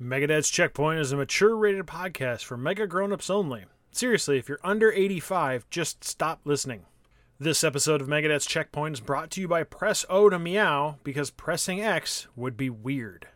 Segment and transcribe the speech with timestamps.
[0.00, 3.64] Megadad's Checkpoint is a mature rated podcast for mega grown-ups only.
[3.92, 6.84] Seriously, if you're under 85, just stop listening.
[7.40, 11.30] This episode of Megadad's Checkpoint is brought to you by Press O to Meow because
[11.30, 13.28] pressing X would be weird.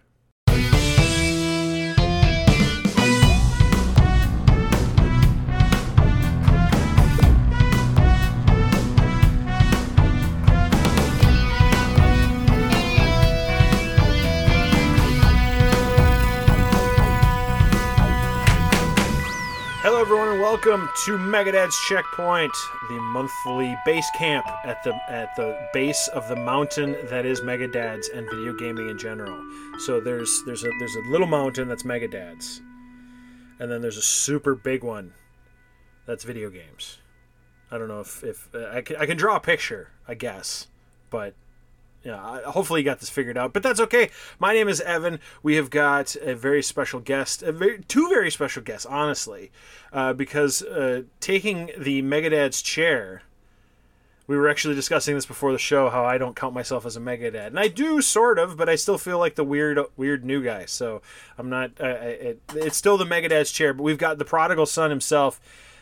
[20.10, 22.50] Everyone, and welcome to Megadad's Checkpoint,
[22.88, 28.08] the monthly base camp at the at the base of the mountain that is Megadad's
[28.08, 29.40] and video gaming in general.
[29.78, 32.60] So there's there's a there's a little mountain that's Megadad's,
[33.60, 35.12] and then there's a super big one
[36.06, 36.98] that's video games.
[37.70, 40.66] I don't know if if uh, I can I can draw a picture, I guess,
[41.10, 41.34] but
[42.02, 43.52] yeah, hopefully you got this figured out.
[43.52, 44.10] But that's okay.
[44.38, 45.20] My name is Evan.
[45.42, 49.50] We have got a very special guest, very, two very special guests, honestly,
[49.92, 53.22] uh, because uh, taking the Megadad's chair.
[54.26, 55.90] We were actually discussing this before the show.
[55.90, 58.76] How I don't count myself as a Megadad, and I do sort of, but I
[58.76, 60.66] still feel like the weird, weird new guy.
[60.66, 61.02] So
[61.36, 61.72] I'm not.
[61.80, 65.40] Uh, it, it's still the Megadad's chair, but we've got the prodigal son himself,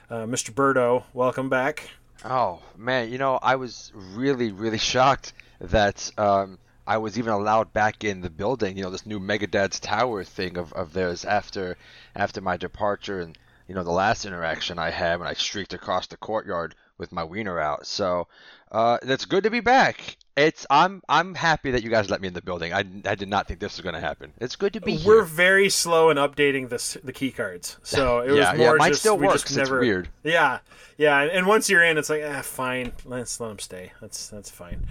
[0.09, 0.51] uh, Mr.
[0.51, 1.05] Birdo.
[1.13, 1.91] Welcome back.
[2.25, 7.73] Oh man, you know, I was really, really shocked that um, I was even allowed
[7.73, 8.77] back in the building.
[8.77, 11.77] You know, this new Megadad's Tower thing of, of theirs after
[12.15, 16.07] after my departure and you know the last interaction I had when I streaked across
[16.07, 17.87] the courtyard with my wiener out.
[17.87, 18.29] So
[18.71, 20.17] uh, it's good to be back.
[20.37, 22.73] It's I'm I'm happy that you guys let me in the building.
[22.73, 24.33] I, I did not think this was going to happen.
[24.39, 25.25] It's good to be We're here.
[25.25, 28.91] very slow in updating this the key cards, so it Yeah, was yeah, more mine
[28.91, 29.43] just still we works.
[29.43, 29.81] just It's never.
[29.81, 30.09] weird.
[30.23, 30.61] Yeah,
[30.97, 32.93] yeah, and once you're in, it's like ah, fine.
[33.05, 33.93] Let's let them stay.
[34.01, 34.87] That's that's fine.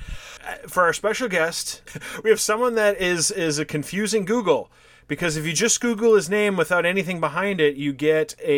[0.46, 1.82] Uh, For our special guest,
[2.26, 4.70] we have someone that is is a confusing Google
[5.08, 8.52] because if you just Google his name without anything behind it, you get a,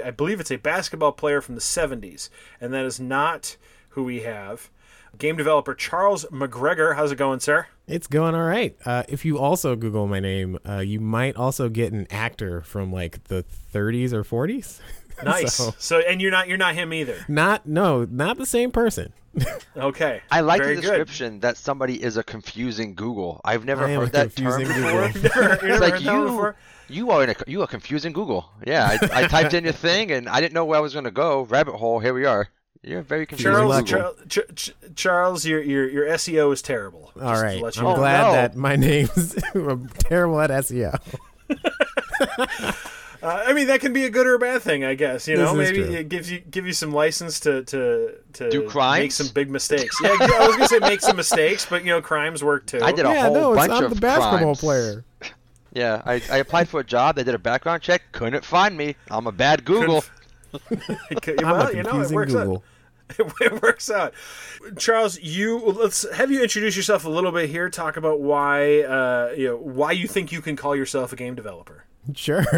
[0.00, 2.28] a I believe it's a basketball player from the '70s,
[2.60, 3.56] and that is not
[3.94, 4.70] who we have.
[5.18, 6.96] Game developer Charles McGregor.
[6.96, 7.66] How's it going, sir?
[7.86, 8.76] It's going all right.
[8.84, 12.92] Uh, if you also Google my name, uh, you might also get an actor from
[12.92, 14.80] like the 30s or 40s.
[15.22, 15.54] Nice.
[15.54, 17.14] So- so, and you're not you're not him either.
[17.28, 19.12] Not no, not the same person.
[19.76, 20.20] Okay.
[20.30, 20.88] I like Very the good.
[20.88, 23.40] description that somebody is a confusing Google.
[23.44, 25.08] I've never I heard that term confusing before.
[25.10, 25.30] Google.
[25.40, 26.56] Never, you It's like heard that one you, before?
[26.88, 28.50] you are in a you are confusing Google.
[28.66, 31.12] Yeah, I, I typed in your thing and I didn't know where I was gonna
[31.12, 31.42] go.
[31.42, 32.00] Rabbit hole.
[32.00, 32.48] Here we are.
[32.82, 33.86] You're very confusing Charles, luck.
[33.86, 37.12] Charles, Ch- Ch- Charles, your, your your SEO is terrible.
[37.20, 37.56] All Just right.
[37.78, 37.92] I'm know.
[37.92, 38.32] Oh, glad no.
[38.32, 40.98] that my name's I'm terrible at SEO.
[43.22, 45.26] Uh, I mean, that can be a good or a bad thing, I guess.
[45.26, 45.94] You This know, maybe true.
[45.94, 49.96] it gives you give you some license to to to Do make some big mistakes.
[50.02, 52.82] Yeah, I was gonna say make some mistakes, but you know, crimes work too.
[52.82, 54.60] I did a yeah, whole no, it's, bunch I'm of the basketball crimes.
[54.60, 55.04] player.
[55.72, 57.16] Yeah, I, I applied for a job.
[57.16, 58.02] They did a background check.
[58.12, 58.94] Couldn't find me.
[59.10, 59.96] I'm a bad Google.
[59.98, 60.23] Okay, I'm
[61.42, 62.56] well, a you know, it works Google.
[62.56, 62.62] out.
[63.40, 64.14] it works out.
[64.78, 67.68] Charles, you let's have you introduce yourself a little bit here.
[67.68, 71.34] Talk about why uh, you know why you think you can call yourself a game
[71.34, 71.84] developer.
[72.14, 72.44] Sure.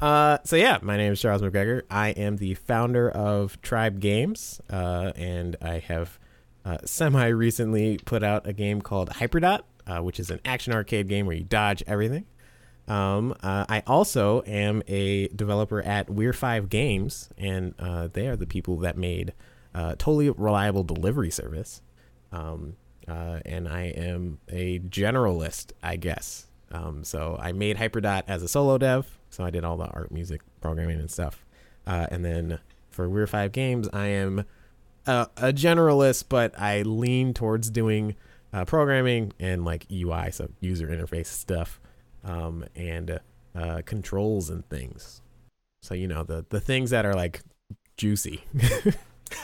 [0.00, 1.82] Uh, so yeah, my name is Charles McGregor.
[1.90, 6.18] I am the founder of Tribe Games, uh, and I have
[6.64, 11.06] uh, semi recently put out a game called Hyperdot, uh, which is an action arcade
[11.06, 12.24] game where you dodge everything.
[12.90, 18.34] Um, uh, I also am a developer at We're Five Games, and uh, they are
[18.34, 19.32] the people that made
[19.72, 21.82] uh, totally reliable delivery service.
[22.32, 22.74] Um,
[23.06, 26.46] uh, and I am a generalist, I guess.
[26.72, 30.10] Um, so I made Hyperdot as a solo dev, so I did all the art,
[30.10, 31.44] music, programming, and stuff.
[31.86, 32.58] Uh, and then
[32.90, 34.44] for We're Five Games, I am
[35.06, 38.16] a, a generalist, but I lean towards doing
[38.52, 41.80] uh, programming and like UI, so user interface stuff,
[42.24, 43.20] um, and
[43.54, 45.20] uh, controls and things.
[45.82, 47.40] So you know the the things that are like
[47.96, 48.44] juicy.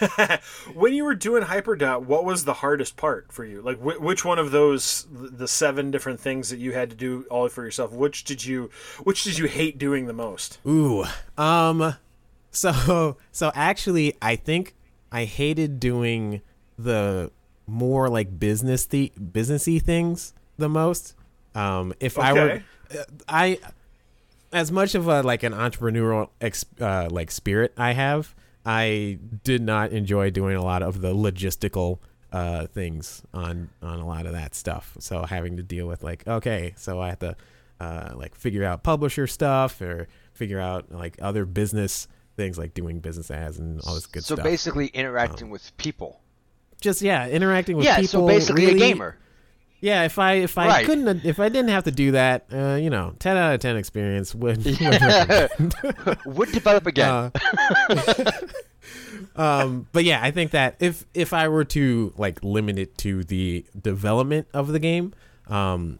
[0.74, 3.62] when you were doing Hyperdot, what was the hardest part for you?
[3.62, 7.24] Like, wh- which one of those, the seven different things that you had to do
[7.30, 8.70] all for yourself, which did you,
[9.04, 10.58] which did you hate doing the most?
[10.66, 11.04] Ooh.
[11.38, 11.94] Um
[12.50, 14.74] so so actually I think
[15.12, 16.42] I hated doing
[16.78, 17.30] the
[17.66, 21.14] more like business the businessy things the most.
[21.54, 22.56] Um if I were Okay.
[22.56, 22.60] uh,
[23.28, 23.58] I
[24.52, 28.34] as much of a like an entrepreneurial ex, uh, like spirit I have,
[28.64, 31.98] I did not enjoy doing a lot of the logistical
[32.32, 34.96] uh, things on on a lot of that stuff.
[34.98, 37.36] So having to deal with like, okay, so I have to
[37.80, 43.00] uh, like figure out publisher stuff or figure out like other business things like doing
[43.00, 44.44] business ads and all this good so stuff.
[44.44, 46.20] So basically interacting with people.
[46.80, 48.08] just yeah, interacting with yeah, people.
[48.08, 49.16] so basically really, a gamer.
[49.80, 50.86] Yeah, if I if I Right.
[50.86, 53.76] couldn't if I didn't have to do that, uh, you know, ten out of ten
[53.76, 54.64] experience would.
[54.64, 55.48] would Yeah.
[55.58, 55.74] recommend.
[56.24, 57.08] Would develop again.
[57.10, 57.30] Uh,
[59.36, 63.24] um, but yeah, I think that if if I were to like limit it to
[63.24, 65.12] the development of the game,
[65.48, 65.98] um,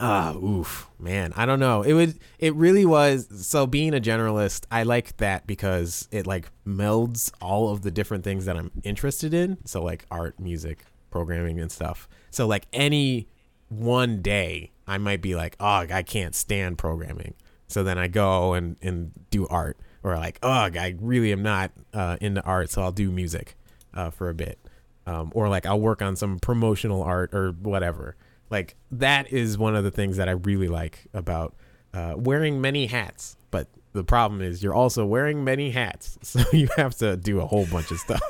[0.00, 1.82] ah, oof, man, I don't know.
[1.82, 2.18] It would.
[2.38, 3.28] It really was.
[3.46, 8.24] So being a generalist, I like that because it like melds all of the different
[8.24, 9.58] things that I'm interested in.
[9.64, 12.08] So like art, music, programming, and stuff.
[12.30, 13.28] So like any
[13.68, 17.34] one day, I might be like, oh, I can't stand programming.
[17.66, 21.70] So then I go and, and do art, or like, oh, I really am not
[21.92, 23.56] uh, into art, so I'll do music
[23.92, 24.58] uh, for a bit,
[25.06, 28.16] um, or like I'll work on some promotional art or whatever.
[28.50, 31.54] Like that is one of the things that I really like about
[31.92, 33.36] uh, wearing many hats.
[33.50, 37.46] But the problem is you're also wearing many hats, so you have to do a
[37.46, 38.22] whole bunch of stuff.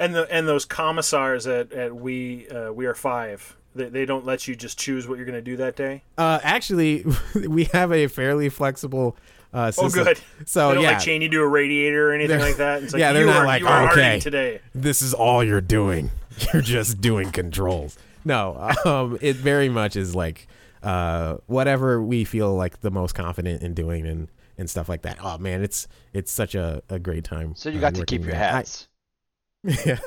[0.00, 3.56] And the and those commissars at at we uh, we are five.
[3.74, 6.02] They, they don't let you just choose what you're going to do that day.
[6.16, 7.04] Uh, actually,
[7.48, 9.16] we have a fairly flexible
[9.52, 10.18] uh, Oh, good.
[10.46, 12.82] So they don't yeah, like chain you to a radiator or anything They're- like that.
[12.82, 14.18] It's like, yeah, they're you not are, like, you okay.
[14.20, 14.60] today.
[14.74, 16.10] this is all you're doing.
[16.52, 17.96] You're just doing controls.
[18.22, 20.46] No, um, it very much is like
[20.82, 24.28] uh, whatever we feel like the most confident in doing and,
[24.58, 25.16] and stuff like that.
[25.22, 27.54] Oh man, it's it's such a, a great time.
[27.56, 28.42] so you uh, got to keep your there.
[28.42, 28.88] I- hats.
[29.86, 29.98] Yeah.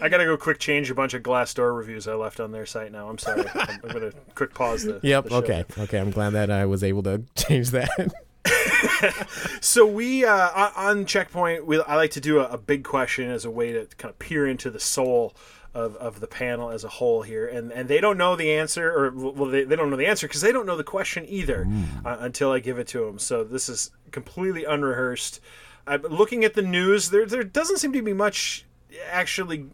[0.00, 2.92] I gotta go quick change a bunch of Glassdoor reviews I left on their site
[2.92, 3.08] now.
[3.08, 3.44] I'm sorry.
[3.54, 5.00] I'm, I'm gonna quick pause the.
[5.02, 5.24] Yep.
[5.26, 5.34] the.
[5.36, 5.64] Okay.
[5.78, 5.98] Okay.
[5.98, 8.14] I'm glad that I was able to change that.
[9.60, 13.44] So we uh, on- checkpoint, we I like to do a, a big question as
[13.44, 15.34] a way to kind of peer into the soul
[15.74, 18.88] of, of the panel as a whole here, and and they don't know the answer,
[18.90, 21.66] or well, they, they don't know the answer because they don't know the question either
[22.04, 23.18] uh, until I give it to them.
[23.18, 25.40] So this is completely unrehearsed.
[25.86, 27.10] I'm looking at the news.
[27.10, 28.64] There there doesn't seem to be much.
[29.10, 29.66] Actually,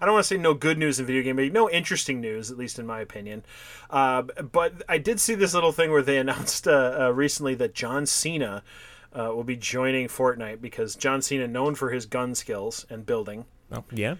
[0.00, 2.50] I don't want to say no good news in video game, but no interesting news,
[2.50, 3.44] at least in my opinion.
[3.90, 7.74] Uh, but I did see this little thing where they announced uh, uh, recently that
[7.74, 8.62] John Cena
[9.12, 13.44] uh, will be joining Fortnite because John Cena, known for his gun skills and building,
[13.72, 14.16] Oh, yeah.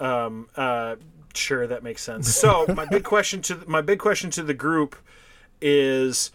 [0.00, 0.96] um, uh,
[1.34, 2.34] sure that makes sense.
[2.34, 4.96] So my big question to my big question to the group
[5.60, 6.30] is,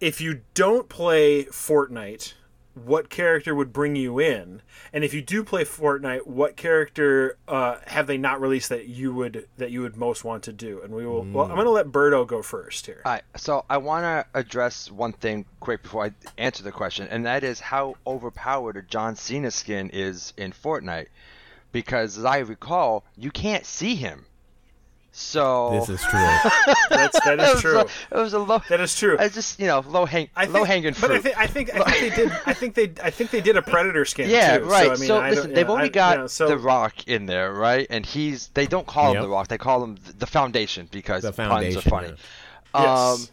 [0.00, 2.34] if you don't play Fortnite,
[2.84, 4.62] what character would bring you in?
[4.92, 9.14] And if you do play Fortnite, what character uh, have they not released that you
[9.14, 10.80] would that you would most want to do?
[10.82, 11.24] And we will.
[11.24, 13.02] Well, I'm going to let Birdo go first here.
[13.04, 17.08] All right, so I want to address one thing quick before I answer the question,
[17.10, 21.08] and that is how overpowered a John Cena skin is in Fortnite.
[21.70, 24.24] Because as I recall, you can't see him.
[25.20, 26.20] So This is true.
[26.90, 27.78] That's that it is was true.
[27.78, 28.62] A, it was a low.
[28.68, 29.16] That is true.
[29.18, 31.22] I just you know low hang I low think, hanging fruit.
[31.24, 32.32] but I think I think I think they did.
[32.46, 34.30] I think they I think they did a predator skin.
[34.30, 34.64] Yeah, too.
[34.64, 34.96] right.
[34.96, 37.08] So, So, I mean, I listen, they've yeah, only I- got yeah, so, The Rock
[37.08, 37.86] in there, right?
[37.90, 41.32] And he's they don't call him The Rock, they call him the Foundation because The
[41.32, 41.78] puns foundation.
[41.78, 42.08] are funny.
[42.74, 42.82] yeah.
[42.82, 43.20] Yes.
[43.20, 43.28] Um,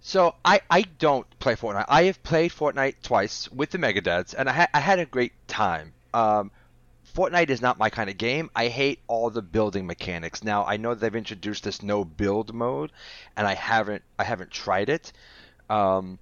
[0.00, 1.86] so I, I don't play Fortnite.
[1.88, 5.32] I have played Fortnite twice with the Megadeads, and I, ha- I had a great
[5.48, 5.92] time.
[6.14, 6.50] Um,
[7.16, 8.50] Fortnite is not my kind of game.
[8.54, 10.44] I hate all the building mechanics.
[10.44, 12.92] Now I know they've introduced this no build mode,
[13.36, 15.12] and I haven't I haven't tried it.
[15.70, 16.18] Um,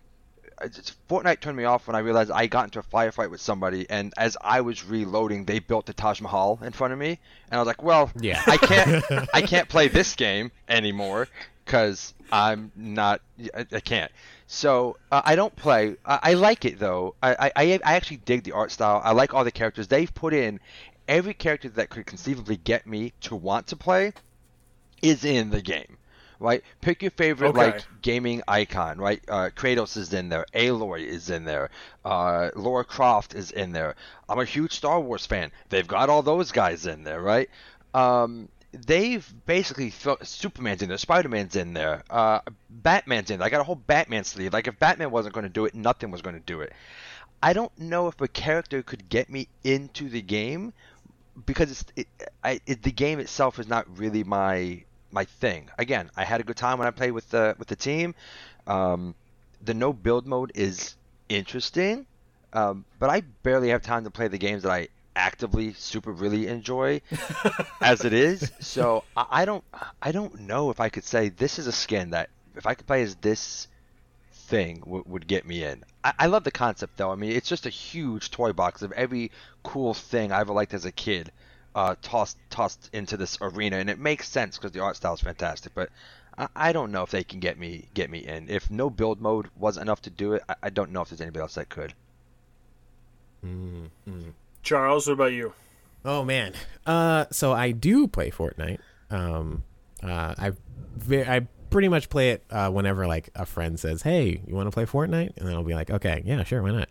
[1.11, 4.15] Fortnite turned me off when I realized I got into a firefight with somebody, and
[4.17, 7.19] as I was reloading, they built the Taj Mahal in front of me,
[7.51, 8.41] and I was like, "Well, Yeah.
[8.47, 9.05] I can't,
[9.35, 11.29] I can't play this game anymore
[11.65, 13.21] because I'm not,
[13.53, 14.13] I, I can't."
[14.47, 15.97] So uh, I don't play.
[16.05, 17.15] I, I like it though.
[17.23, 19.01] I, I I actually dig the art style.
[19.05, 20.61] I like all the characters they've put in.
[21.09, 24.13] Every character that could conceivably get me to want to play
[25.03, 25.99] is in the game
[26.41, 26.65] right?
[26.81, 27.57] Pick your favorite Okay.
[27.57, 29.23] like gaming icon, right?
[29.29, 31.71] Uh, Kratos is in there, Aloy is in there,
[32.05, 33.95] uh, Laura Croft is in there.
[34.29, 35.53] I'm a huge Star Wars fan.
[35.71, 37.49] They've got all those guys in there, right?
[37.95, 42.41] Um, they've basically Superman's in there, Spider-Man's in there, uh,
[42.71, 43.47] Batman's in there.
[43.47, 44.53] I got a whole Batman sleeve.
[44.53, 46.73] Like if Batman wasn't going to do it, nothing was going to do it.
[47.43, 50.73] I don't know if a character could get me into the game
[51.47, 52.09] because it's it,
[52.43, 55.71] I, it, the game itself is not really my my thing.
[55.79, 58.15] Again, I had a good time when I played with the with the team.
[58.67, 59.15] Um,
[59.63, 60.97] the no build mode is
[61.29, 62.07] interesting,
[62.53, 66.47] um, but I barely have time to play the games that I actively super really
[66.47, 67.01] enjoy
[67.81, 68.51] as it is.
[68.61, 69.65] So I, I don't
[70.03, 72.87] I don't know if I could say this is a skin that if I could
[72.87, 73.69] play as this
[74.33, 75.85] thing w- would get me in.
[76.03, 77.11] I-, I love the concept though.
[77.11, 79.31] I mean, it's just a huge toy box of every
[79.63, 81.33] cool thing I ever liked as a kid,
[81.75, 85.21] uh, tossed tossed into this arena, and it makes sense because the art style is
[85.21, 85.75] fantastic.
[85.75, 85.91] But
[86.37, 88.49] I-, I don't know if they can get me get me in.
[88.49, 91.21] If no build mode wasn't enough to do it, I, I don't know if there's
[91.21, 91.95] anybody else that could.
[94.65, 95.53] Charles, what about you?
[96.05, 96.55] Oh man.
[96.87, 98.79] Uh so I do play Fortnite.
[99.11, 99.63] Um
[100.03, 100.53] Uh, I
[101.11, 104.71] I pretty much play it uh, whenever like a friend says, "Hey, you want to
[104.71, 106.89] play Fortnite?" And then I'll be like, "Okay, yeah, sure, why not?"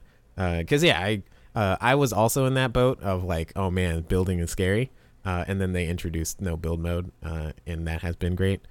[0.60, 1.22] Because yeah, I
[1.56, 4.92] uh, I was also in that boat of like, "Oh man, building is scary,"
[5.25, 8.62] uh, and then they introduced no build mode, uh, and that has been great.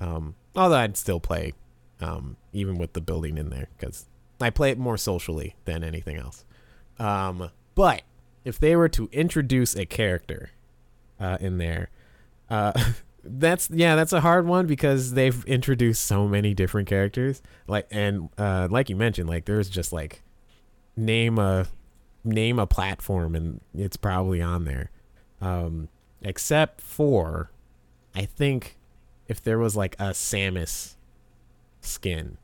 [0.00, 1.52] Um, although I'd still play,
[2.00, 4.06] um, even with the building in there, because
[4.40, 6.44] I play it more socially than anything else.
[6.98, 8.02] Um, but
[8.44, 10.50] if they were to introduce a character
[11.20, 11.90] uh, in there,
[12.50, 12.72] uh,
[13.24, 17.42] that's yeah, that's a hard one because they've introduced so many different characters.
[17.66, 20.22] Like and uh, like you mentioned, like there's just like
[20.96, 21.66] name a
[22.24, 24.90] name a platform and it's probably on there.
[25.40, 25.88] Um,
[26.20, 27.50] except for,
[28.14, 28.78] I think
[29.28, 30.94] if there was like a Samus
[31.80, 32.38] skin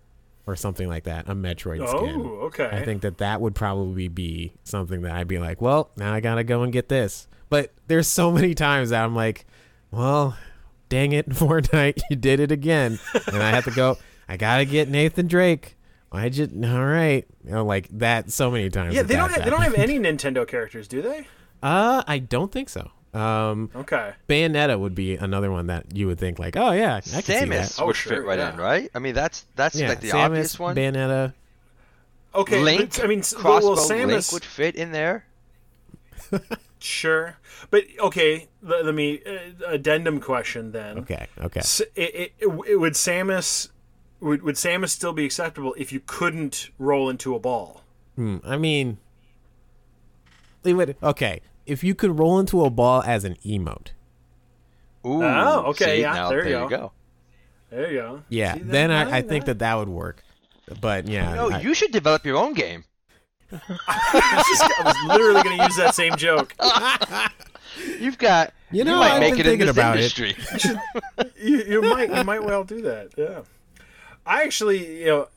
[0.49, 2.23] or something like that, a Metroid skin.
[2.25, 2.69] Oh, okay.
[2.73, 6.21] I think that that would probably be something that I'd be like, well, now I
[6.21, 7.29] gotta go and get this.
[7.51, 9.47] But there's so many times that I'm like,
[9.91, 10.37] well,
[10.89, 13.99] dang it, Fortnite, you did it again, and I have to go.
[14.29, 15.77] I gotta get Nathan Drake.
[16.11, 18.95] I just all right, you know, like that so many times.
[18.95, 19.31] yeah, they don't.
[19.31, 21.27] Have, they don't have any Nintendo characters, do they?
[21.63, 22.91] Uh, I don't think so.
[23.15, 24.13] Um, Okay.
[24.29, 27.33] Bayonetta would be another one that you would think like, oh yeah, I can see
[27.33, 27.49] that.
[27.49, 28.53] Samus Oh, would sure, fit right yeah.
[28.53, 28.91] in, right?
[28.95, 30.77] I mean, that's that's Yeah, like the Samus, obvious one.
[30.77, 31.33] Bayonetta.
[32.35, 32.61] Okay.
[32.61, 34.07] Link, but, I mean, s- crossbow well, Samus.
[34.07, 35.25] Link would fit in there.
[36.81, 37.37] Sure,
[37.71, 38.47] but okay.
[38.63, 40.99] Let, let me uh, addendum question then.
[40.99, 41.59] Okay, okay.
[41.59, 43.71] S- it, it, it, would Samus
[44.21, 47.83] would, would Samus still be acceptable if you couldn't roll into a ball?
[48.15, 48.99] Hmm, I mean,
[50.63, 50.95] it would.
[51.03, 53.89] Okay, if you could roll into a ball as an emote,
[55.07, 55.23] Ooh.
[55.23, 56.69] Oh, okay, see, yeah, now, there you you go.
[56.69, 56.93] go.
[57.71, 58.23] There you go.
[58.29, 60.23] yeah, See, then I, I think that that would work.
[60.81, 62.85] But yeah, No, I- you should develop your own game.
[63.53, 66.55] I was literally going to use that same joke.
[68.01, 68.53] You've got.
[68.71, 71.39] You know, might I've make been it in thinking this about it.
[71.43, 73.11] you, you might you might well do that.
[73.17, 73.41] Yeah.
[74.27, 75.29] I actually, you know,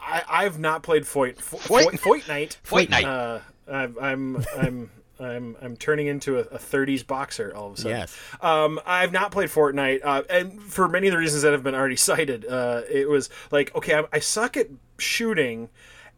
[0.00, 2.56] I I've not played Foyt Foyt- Foyt Fortnite.
[2.66, 3.04] Fortnite.
[3.04, 3.38] Uh,
[3.72, 4.90] I'm I'm I'm
[5.24, 7.98] I'm I'm turning into a, a 30s boxer all of a sudden.
[7.98, 8.16] Yes.
[8.40, 11.74] Um, I've not played Fortnite, uh, and for many of the reasons that have been
[11.74, 15.68] already cited, uh, it was like, okay, I, I suck at shooting,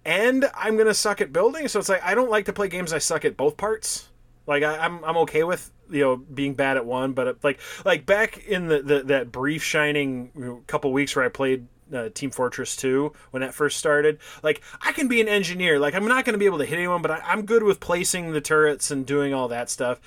[0.04, 1.68] and I'm gonna suck at building.
[1.68, 4.08] So it's like I don't like to play games I suck at both parts.
[4.46, 7.60] Like I, I'm I'm okay with you know being bad at one, but uh, like
[7.84, 12.30] like back in the, the that brief shining couple weeks where I played uh, Team
[12.30, 14.18] Fortress 2 when that first started.
[14.42, 15.78] Like I can be an engineer.
[15.78, 17.80] Like I'm not going to be able to hit anyone, but I, I'm good with
[17.80, 20.00] placing the turrets and doing all that stuff.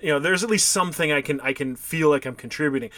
[0.00, 2.90] You know, there's at least something I can I can feel like I'm contributing.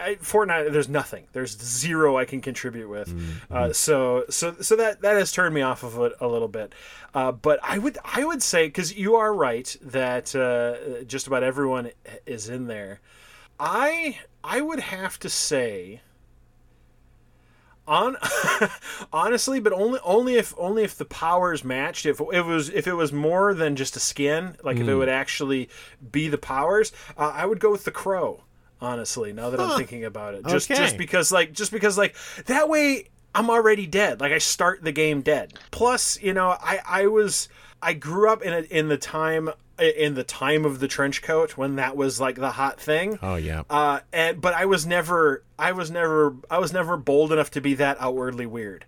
[0.00, 1.24] I, Fortnite, there's nothing.
[1.32, 3.08] There's zero I can contribute with.
[3.50, 6.72] Uh, so so so that that has turned me off of it a little bit.
[7.14, 11.42] Uh, but I would I would say because you are right that uh, just about
[11.42, 11.90] everyone
[12.24, 13.00] is in there.
[13.60, 16.00] I I would have to say
[17.88, 18.16] on
[19.12, 22.06] honestly but only only if only if the powers matched.
[22.06, 25.08] If it was if it was more than just a skin like if it would
[25.08, 25.68] actually
[26.12, 28.42] be the powers uh, i would go with the crow
[28.80, 30.44] honestly now that i'm thinking about it.
[30.46, 30.80] Just Okay.
[30.80, 32.14] just because like just because like
[32.46, 34.20] that way i'm already dead.
[34.20, 35.54] Like i start the game dead.
[35.70, 37.48] Plus you know i i was
[37.82, 41.56] i grew up in a, in the time in the time of the trench coat
[41.56, 43.62] when that was like the hot thing Oh yeah.
[43.68, 47.60] uh, and but I was never, I was never, I was never bold enough to
[47.60, 48.84] be that outwardly weird.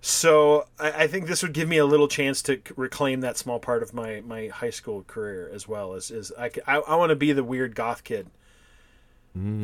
[0.00, 3.58] So I, I think this would give me a little chance to reclaim that small
[3.58, 5.94] part of my my high school career as well.
[5.94, 8.26] As is I, c- I, want to be the weird goth kid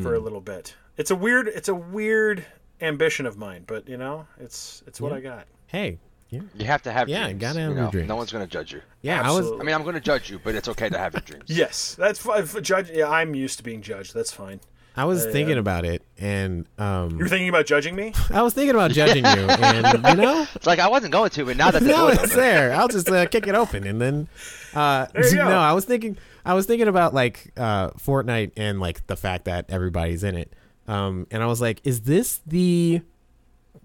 [0.02, 0.74] for a little bit.
[0.96, 2.44] It's a weird, it's a weird
[2.80, 5.46] ambition of mine, but you know, it's it's what I got.
[5.66, 5.98] hey.
[6.30, 6.40] Yeah.
[6.56, 7.40] You have to have Yeah, dreams.
[7.40, 7.90] gotta have you your know?
[7.90, 8.08] dreams.
[8.08, 8.82] No one's gonna judge you.
[9.02, 9.20] Yeah.
[9.26, 9.50] I was.
[9.52, 11.44] I mean, I'm gonna judge you, but it's okay to have your dreams.
[11.48, 12.46] Yes, that's fine.
[12.62, 12.90] Judge.
[12.90, 14.14] Yeah, I'm used to being judged.
[14.14, 14.60] That's fine.
[14.96, 18.12] I was Uh, thinking about it, and um, You're thinking about judging me?
[18.30, 21.44] I was thinking about judging you, and you know, It's like I wasn't going to,
[21.44, 22.72] but now that the no, it's there.
[22.74, 24.28] I'll just uh, kick it open, and then
[24.74, 25.48] uh, There you go.
[25.48, 29.44] no, I was thinking, I was thinking about like uh, Fortnite and like the fact
[29.44, 30.52] that everybody's in it,
[30.88, 33.00] um, and I was like, is this the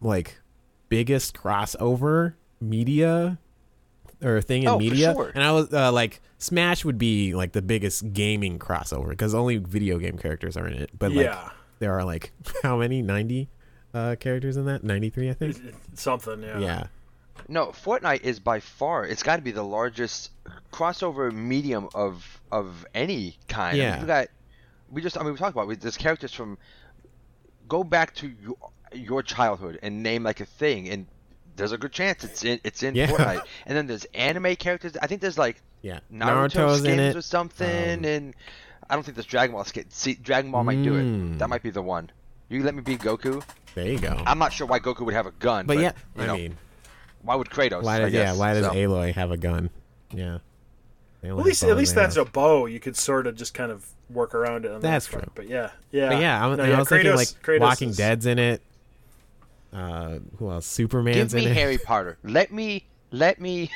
[0.01, 0.39] like
[0.95, 3.37] biggest crossover media
[4.23, 5.13] or thing in Oh, for media?
[5.13, 5.31] sure.
[5.35, 9.57] And I was uh, like, Smash would be like the biggest gaming crossover because only
[9.57, 11.49] video game characters are in it, but like yeah,
[11.79, 12.31] there are like
[12.63, 13.49] how many 90
[13.93, 15.57] uh, characters in that 93 i think
[15.93, 16.41] something.
[16.43, 16.59] Yeah.
[16.59, 16.87] yeah
[17.47, 20.31] No, Fortnite is by far it's got to be the largest
[20.71, 23.75] crossover medium of of any kind.
[23.75, 24.01] I mean, Yeah.
[24.01, 24.27] you got
[24.91, 26.57] we just I mean we talked about it, there's characters from
[27.67, 28.31] go back to
[28.95, 31.05] your, your childhood and name like a thing and
[31.55, 33.07] there's a good chance it's in it's in Yeah.
[33.07, 33.41] Fortnite.
[33.65, 34.97] And then there's anime characters.
[35.01, 38.35] I think there's like yeah Naruto naruto's skins in it or something Um, and
[38.89, 39.93] I don't think there's Dragon Ball skins.
[39.95, 41.03] See, Dragon Ball might do it.
[41.03, 41.39] Mm.
[41.39, 42.11] That might be the one.
[42.49, 43.43] You let me be Goku.
[43.73, 44.21] There you go.
[44.27, 46.37] I'm not sure why Goku would have a gun, but but, yeah, you I know,
[46.37, 46.57] mean,
[47.23, 47.81] why would Kratos?
[47.83, 48.35] why I does yeah?
[48.35, 48.71] Why does so.
[48.73, 49.69] Aloy have a gun?
[50.13, 50.37] Yeah.
[51.23, 52.67] At least, at least that's have- a bow.
[52.67, 54.71] You could sort of just kind of work around it.
[54.71, 55.25] On That's that front.
[55.25, 55.31] true.
[55.35, 57.97] But yeah, yeah, But yeah, I'm, No, and I was thinking like Kratos Walking is-
[57.97, 58.61] Dead's in it.
[59.75, 60.65] Uh, who else?
[60.65, 61.55] Superman's Give me in it.
[61.55, 62.17] Harry Potter.
[62.23, 63.69] Let me, let me,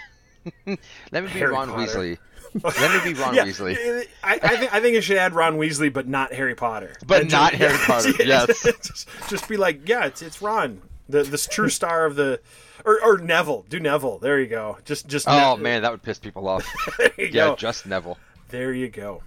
[0.65, 0.77] let
[1.11, 1.81] me be Harry Ron Potter.
[1.81, 2.17] Weasley.
[2.63, 4.07] Let me be Ron yeah, Weasley.
[4.23, 6.95] I, I think I think it should add Ron Weasley, but not Harry Potter.
[7.05, 8.63] But And not Harry Potter, yes.
[8.63, 12.39] just, just be like, yeah, it's it's Ron, the the true star of the,
[12.85, 13.65] or or Neville.
[13.69, 14.17] Do Neville.
[14.17, 14.79] There you go.
[14.83, 15.27] Just just.
[15.27, 16.65] Oh Ne- man, that would piss people off.
[16.97, 17.55] There you yeah, go.
[17.55, 18.17] just Neville.
[18.47, 19.21] There you go.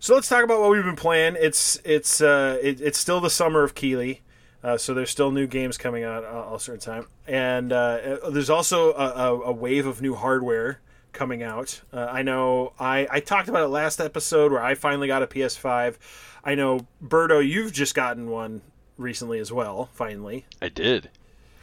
[0.00, 1.36] So let's talk about what we've been playing.
[1.38, 4.22] It's it's uh it, it's still the summer of Keeley.
[4.68, 8.28] Uh, so there's still new games coming out uh, all certain time, and uh, uh,
[8.28, 10.78] there's also a, a, a wave of new hardware
[11.14, 11.80] coming out.
[11.90, 15.26] Uh, I know I, I talked about it last episode where I finally got a
[15.26, 15.96] PS5.
[16.44, 18.60] I know Birdo, you've just gotten one
[18.98, 19.88] recently as well.
[19.94, 21.08] Finally, I did.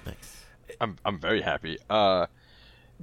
[0.07, 0.43] Nice.
[0.81, 1.77] I'm I'm very happy.
[1.87, 2.25] Uh,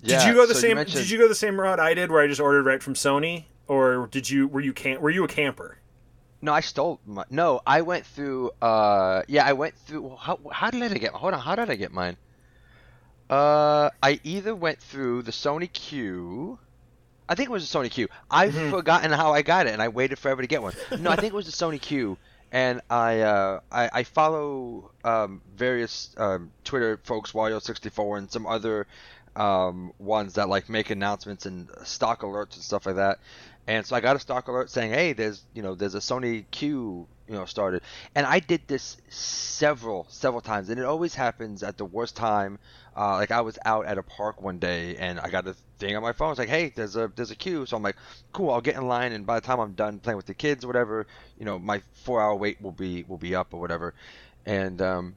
[0.03, 0.79] did you go the so same?
[0.79, 2.95] mentioned- Did you go the same route I did, where I just ordered right from
[2.95, 5.79] Sony, or did you were you can were you a camper?
[6.43, 6.99] No, I stole.
[7.07, 8.51] My, no, I went through.
[8.61, 10.17] Uh, yeah, I went through.
[10.19, 11.13] How, how did I get?
[11.13, 11.41] Hold on.
[11.41, 12.17] How did I get mine?
[13.31, 16.59] Uh, I either went through the Sony queue.
[17.29, 18.09] I think it was the Sony queue.
[18.31, 20.75] I've forgotten how I got it, and I waited forever to get one.
[20.99, 22.19] No, I think it was the Sony queue,
[22.51, 28.87] and I uh, I, I follow um, various um, Twitter folks, Wario64, and some other
[29.37, 33.19] um, ones that like make announcements and stock alerts and stuff like that.
[33.67, 36.45] And so I got a stock alert saying, "Hey, there's you know there's a Sony
[36.51, 37.83] queue you know started,"
[38.15, 42.59] and I did this several several times, and it always happens at the worst time.
[42.97, 45.95] Uh, like I was out at a park one day, and I got a thing
[45.97, 46.31] on my phone.
[46.33, 47.97] It's like, "Hey, there's a there's a queue," so I'm like,
[48.33, 50.65] "Cool, I'll get in line." And by the time I'm done playing with the kids
[50.65, 51.07] or whatever,
[51.39, 53.95] you know, my four hour wait will be will be up or whatever.
[54.45, 55.15] And um,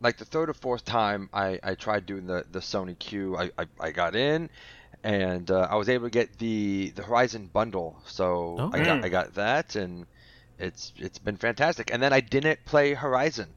[0.00, 3.50] like the third or fourth time I, I tried doing the, the Sony queue, I,
[3.58, 4.50] I, I got in,
[5.04, 7.96] and uh, I was able to get the the Horizon bundle.
[8.06, 8.70] So Oh.
[8.72, 10.06] I got I got that, and
[10.58, 11.92] it's it's been fantastic.
[11.92, 13.48] And then I didn't play Horizon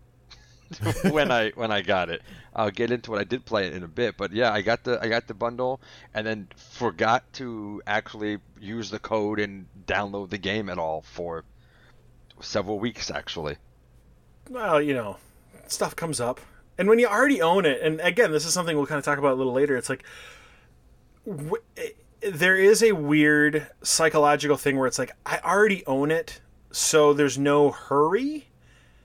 [1.10, 2.22] when I when I got it.
[2.54, 4.84] I'll get into what I did play it in a bit, but yeah, I got
[4.84, 5.80] the I got the bundle,
[6.14, 11.46] and then forgot to actually use the code and download the game at all for
[12.42, 13.58] several weeks actually.
[14.50, 15.18] well, you know,
[15.68, 16.40] stuff comes up.
[16.80, 19.18] And when you already own it, and again, this is something we'll kind of talk
[19.18, 20.04] about a little later, it's like
[21.28, 21.64] w-
[22.22, 27.38] there is a weird psychological thing where it's like, I already own it, so there's
[27.38, 28.48] no hurry.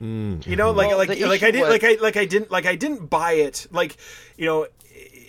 [0.00, 0.44] Mm.
[0.46, 2.50] You know, like Well, like like I issue did was- like I like I didn't
[2.50, 3.96] like I didn't buy it like
[4.36, 4.66] you know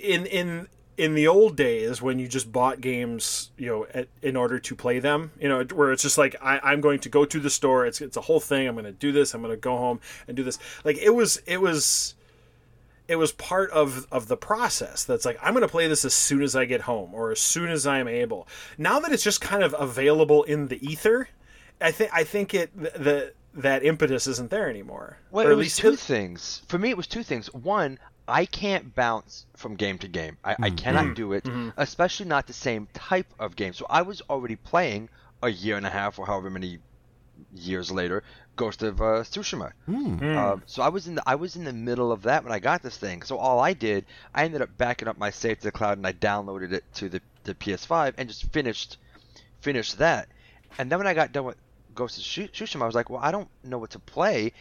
[0.01, 4.35] in in in the old days when you just bought games you know at, in
[4.35, 7.23] order to play them you know where it's just like I, I'm going to go
[7.25, 9.53] to the store it's it's a whole thing I'm going to do this I'm going
[9.53, 12.15] to go home and do this like it was it was
[13.07, 16.13] it was part of of the process that's like i'm going to play this as
[16.13, 19.41] soon as i get home or as soon as i'm able now that it's just
[19.41, 21.27] kind of available in the ether
[21.81, 25.53] i think i think it the, the that impetus isn't there anymore Well, Or it
[25.53, 26.63] at was least two things.
[26.67, 27.53] For me, it was two things.
[27.53, 30.37] One, I can't bounce from game to game.
[30.43, 30.75] I, I mm-hmm.
[30.75, 31.13] cannot mm-hmm.
[31.13, 31.69] do it, mm-hmm.
[31.77, 33.73] especially not the same type of game.
[33.73, 35.09] So I was already playing
[35.41, 36.79] a year and a half or however many
[37.53, 38.23] years later,
[38.55, 39.71] Ghost of uh, Tsushima.
[40.37, 42.59] Um, so I was in the I was in the middle of that when I
[42.59, 43.23] got this thing.
[43.23, 46.05] So all I did, I ended up backing up my save to the cloud and
[46.05, 48.97] I downloaded it to the, the PS5 and just finished
[49.61, 50.27] finished that.
[50.77, 51.57] And then when I got done with
[51.95, 54.53] Ghost of Tsushima, I was like, well, I don't know what to play.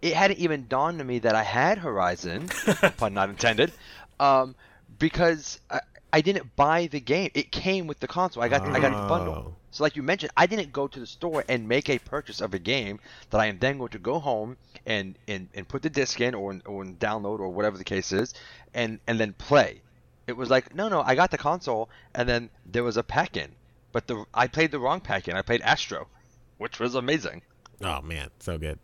[0.00, 2.48] It hadn't even dawned on me that I had Horizon,
[2.96, 3.72] pun not intended,
[4.20, 4.54] um,
[4.98, 5.80] because I,
[6.12, 7.30] I didn't buy the game.
[7.34, 8.42] It came with the console.
[8.42, 9.08] I got I got the Oh.
[9.08, 9.56] bundle.
[9.70, 12.54] So like you mentioned, I didn't go to the store and make a purchase of
[12.54, 12.98] a game
[13.30, 16.34] that I am then going to go home and, and, and put the disc in
[16.34, 18.32] or, or download or whatever the case is
[18.72, 19.82] and, and then play.
[20.26, 23.36] It was like, no, no, I got the console and then there was a pack
[23.36, 23.50] in.
[23.92, 25.36] But the I played the wrong pack in.
[25.36, 26.08] I played Astro,
[26.56, 27.42] which was amazing.
[27.82, 28.78] Oh man, so good.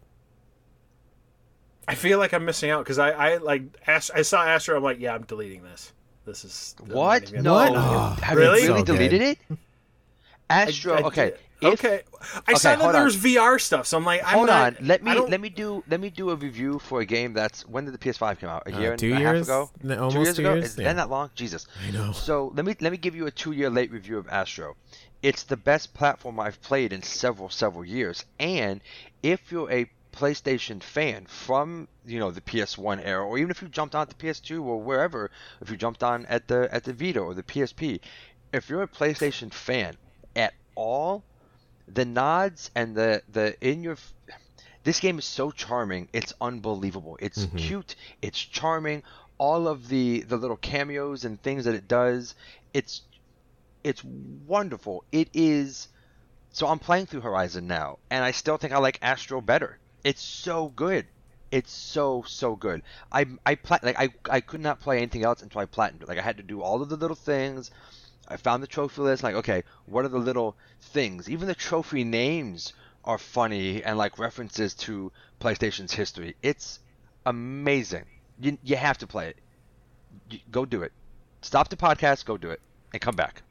[1.88, 4.82] i feel like i'm missing out because i i like Ast- i saw astro i'm
[4.82, 5.92] like yeah i'm deleting this
[6.26, 7.32] this is What?
[7.32, 7.54] No.
[7.54, 7.72] gonna-
[8.18, 8.62] Oh, Have Really?
[8.62, 8.96] you really So good.
[9.10, 9.38] deleted it?
[10.50, 10.94] Astro.
[10.94, 11.32] I- I okay.
[11.60, 12.02] If- okay
[12.46, 13.04] i okay, saw that hold there on.
[13.06, 14.86] was vr stuff so i'm like I'm Hold not, on.
[14.86, 17.84] Let me let me do let me do a review for a game that's when
[17.86, 18.64] did the PS5 come out?
[18.66, 19.48] A Uh, year and two a half years?
[19.48, 19.70] ago?
[19.82, 20.54] No, almost two years two ago?
[20.54, 20.64] years?
[20.66, 20.84] Is Yeah.
[20.88, 21.30] been that long?
[21.34, 21.66] Jesus.
[21.86, 22.12] I know.
[22.12, 24.76] So let me let me give you a two year late review of Astro.
[25.22, 28.82] It's the best platform I've played in several several years, and
[29.22, 33.68] if you're a PlayStation fan from you know the PS1 era, or even if you
[33.68, 37.20] jumped on the PS2 or wherever, if you jumped on at the at the Vita
[37.20, 38.00] or the PSP,
[38.52, 39.96] if you're a PlayStation fan
[40.36, 41.24] at all,
[41.88, 43.96] the nods and the the in your
[44.84, 46.08] This game is so charming.
[46.12, 47.16] It's unbelievable.
[47.20, 47.56] It's Mhm.
[47.58, 47.96] cute.
[48.20, 49.02] It's charming.
[49.38, 52.34] All of the the little cameos and things that it does.
[52.72, 53.02] It's
[53.82, 55.04] it's wonderful.
[55.10, 55.88] It is.
[56.52, 59.78] So I'm playing through Horizon now, and I still think I like Astro better.
[60.04, 61.06] It's so good.
[61.50, 62.82] It's so so good.
[63.10, 66.08] I I plat like I I could not play anything else until I platinumed it.
[66.08, 67.70] Like I had to do all of the little things.
[68.28, 69.22] I found the trophy list.
[69.22, 71.30] Like okay, what are the little things?
[71.30, 72.72] Even the trophy names
[73.04, 76.36] are funny and like references to PlayStation's history.
[76.42, 76.80] It's
[77.26, 78.06] amazing.
[78.38, 79.38] You you have to play it.
[80.50, 80.92] Go do it.
[81.40, 82.24] Stop the podcast.
[82.26, 82.60] Go do it,
[82.92, 83.43] and come back.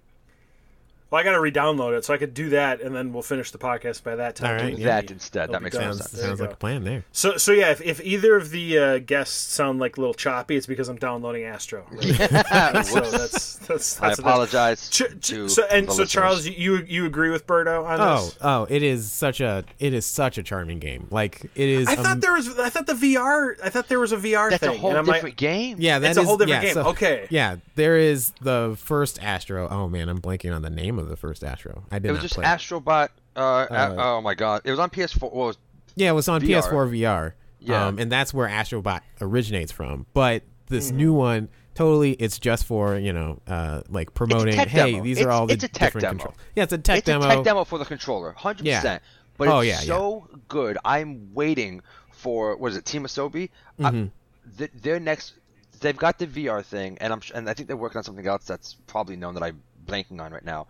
[1.14, 3.52] Well, I got to re-download it, so I could do that, and then we'll finish
[3.52, 4.50] the podcast by that time.
[4.58, 4.82] All right, too.
[4.82, 5.00] yeah.
[5.00, 5.42] That instead.
[5.42, 5.84] That'll That makes done.
[5.86, 6.24] more Sounds, sense.
[6.24, 6.54] Sounds like go.
[6.54, 7.06] a plan there.
[7.12, 10.56] So, so yeah, if, if either of the uh, guests sound like a little choppy,
[10.56, 11.86] it's because I'm downloading Astro.
[12.02, 13.12] so Whoops.
[13.12, 14.90] that's that's, I apologize.
[14.90, 16.12] Ch- ch- to so and the so, listeners.
[16.12, 18.38] Charles, you you agree with Birdo on Oh, this?
[18.42, 21.08] oh, it is such a it is such a charming game.
[21.12, 21.88] Like it is.
[21.90, 22.58] I um, thought there was.
[22.58, 23.54] I thought the VR.
[23.64, 24.76] I thought there was a VR That's thing.
[24.76, 25.78] a whole and I'm different like, game.
[25.80, 26.74] Yeah, that's a whole different yeah, game.
[26.74, 27.28] so- Okay.
[27.30, 29.70] Yeah, there is the first Astro.
[29.70, 31.84] Oh man, I'm blanking on the name of the first Astro.
[31.92, 32.36] I did It was just.
[32.36, 33.10] Astrobot.
[33.36, 34.62] Uh, Uh, oh my god!
[34.66, 35.22] It was on PS4.
[35.34, 35.58] Well, was-
[35.96, 36.62] Yeah, it was on VR.
[36.62, 37.34] PS4 VR.
[37.60, 37.86] Yeah.
[37.88, 40.06] Um, and that's where Astrobot originates from.
[40.14, 40.98] But this Mm-hmm.
[40.98, 44.56] new one, totally, it's just for you know, uh, like promoting.
[44.56, 45.04] hey, demo.
[45.04, 46.12] these are all the it's a tech different demo.
[46.24, 46.36] control.
[46.56, 47.26] Yeah, it's a tech it's demo.
[47.26, 48.80] a tech demo for the controller, hundred Yeah.
[48.82, 49.04] percent.
[49.38, 49.98] But Oh, it's yeah, yeah.
[49.98, 50.78] so good.
[50.86, 53.50] I'm waiting for what is it, Team Asobi?
[53.84, 54.12] Uh, Mhm.
[54.58, 55.34] th- their next,
[55.80, 58.46] they've got the VR thing, and I'm and I think they're working on something else
[58.46, 60.68] that's probably known that I'm blanking on right now.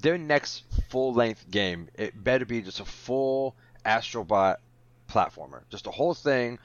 [0.00, 3.54] Their next full length game, it better be just a full
[3.86, 4.56] Astrobot
[5.08, 6.58] platformer, just a whole thing.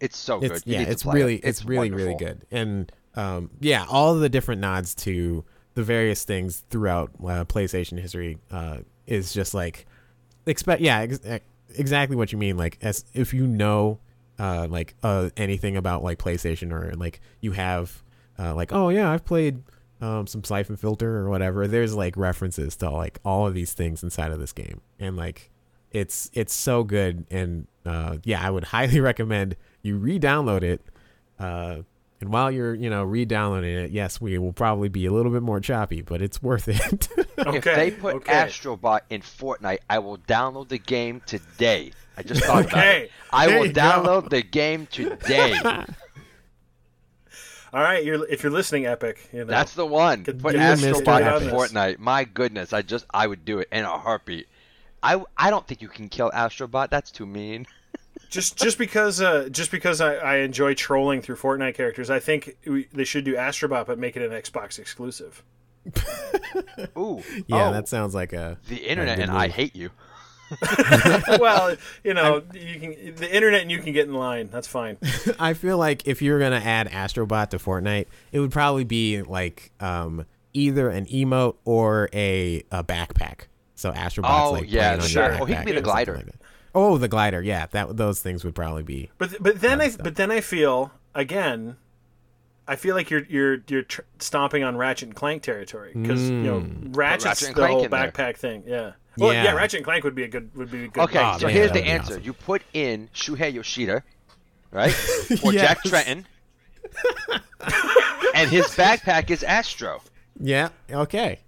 [0.00, 0.52] It's so good.
[0.52, 1.22] It's yeah, it's play it.
[1.22, 2.44] really it's, really really good.
[2.50, 8.38] And um, yeah, all the different nods to the various things throughout uh, PlayStation history
[8.50, 9.86] uh, is just like
[10.46, 11.20] expect yeah ex-
[11.76, 12.56] exactly what you mean.
[12.56, 13.98] Like as if you know
[14.38, 18.02] uh, like uh, anything about like PlayStation or like you have
[18.38, 19.62] uh, like oh yeah I've played
[20.02, 21.66] um, some Siphon Filter or whatever.
[21.66, 25.50] There's like references to like all of these things inside of this game, and like
[25.92, 27.24] it's it's so good.
[27.30, 30.82] And uh, yeah, I would highly recommend you re-download it.
[31.38, 31.78] Uh,
[32.20, 35.42] and while you're you know re-downloading it, yes, we will probably be a little bit
[35.42, 37.08] more choppy, but it's worth it.
[37.44, 37.56] Okay.
[37.56, 38.32] If they put okay.
[38.32, 41.90] Astrobot in Fortnite, I will download the game today.
[42.16, 43.10] I just thought about it.
[43.32, 43.80] I There will you go.
[43.80, 45.58] download the game today.
[47.72, 49.28] All right, you're if you're listening, Epic.
[49.32, 49.44] You know.
[49.46, 50.24] That's the one.
[50.24, 50.54] Get- Put.
[50.54, 51.98] Astrobot in Fortnite.
[51.98, 54.46] My goodness, I just I would do it in a heartbeat.
[55.02, 56.90] I, I don't think you can kill Astrobot.
[56.90, 57.66] That's too mean.
[58.30, 62.56] just just because uh, just because I, I enjoy trolling through Fortnite characters, I think
[62.66, 65.42] we, they should do Astrobot, but make it an Xbox exclusive.
[66.96, 67.22] Ooh.
[67.46, 69.90] yeah, oh, that sounds like a the internet good and I hate you.
[71.40, 74.48] well, you know, you can the internet and you can get in line.
[74.50, 74.98] That's fine.
[75.38, 79.22] I feel like if you were gonna add Astrobot to Fortnite, it would probably be
[79.22, 83.42] like um, either an emote or a, a backpack.
[83.74, 85.32] So Astrobot's Oh, like yeah, playing on sure.
[85.32, 86.14] your Oh, he could be the glider.
[86.16, 86.28] like
[86.74, 87.42] oh, the glider.
[87.42, 89.10] Yeah, that those things would probably be.
[89.18, 91.76] But but then I but then I feel again,
[92.68, 96.36] I feel like you're you're you're tr- stomping on Ratchet and Clank territory because you
[96.36, 96.96] know Mm.
[96.96, 98.10] Ratchet's Ratchet and the whole in there.
[98.12, 98.62] backpack thing.
[98.66, 98.92] Yeah.
[99.18, 99.44] Well, yeah.
[99.44, 99.54] Yeah.
[99.54, 101.02] Ratchet and Clank would be a good would be a good.
[101.04, 102.12] Okay, Oh, so man, here's the answer.
[102.14, 102.22] awesome.
[102.24, 104.02] You put in Shuhei Yoshida,
[104.70, 104.94] right?
[105.44, 105.92] Or Jack Yes.
[105.92, 106.24] Tretton.
[108.34, 110.00] and his backpack is Astro.
[110.40, 110.68] Yeah.
[110.90, 111.40] Okay.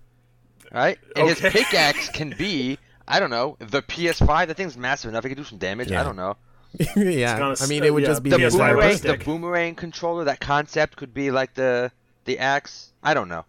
[0.72, 0.98] right?
[1.16, 4.48] And his pickaxe can be, I don't know, the PS5.
[4.48, 5.90] The thing's massive enough; it can do some damage.
[5.90, 6.00] Yeah.
[6.00, 6.37] I don't know.
[6.96, 7.38] yeah.
[7.38, 10.24] gonna I mean, it would yeah, just be The PS5 boomerang, boomerang the boomerang controller,
[10.24, 11.92] that concept could be like the
[12.24, 12.92] the axe.
[13.02, 13.44] I don't know.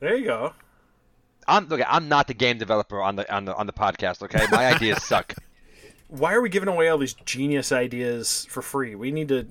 [0.00, 0.52] There you go.
[1.46, 1.80] I'm look.
[1.86, 4.22] I'm not the game developer on the on the on the podcast.
[4.22, 5.34] Okay, my ideas suck.
[6.08, 8.94] Why are we giving away all these genius ideas for free?
[8.94, 9.46] We need to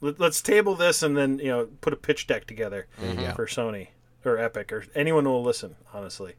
[0.00, 3.20] let, let's table this and then you know put a pitch deck together mm-hmm.
[3.20, 3.32] go.
[3.32, 3.88] for Sony
[4.24, 5.76] or Epic or anyone who will listen.
[5.94, 6.34] Honestly,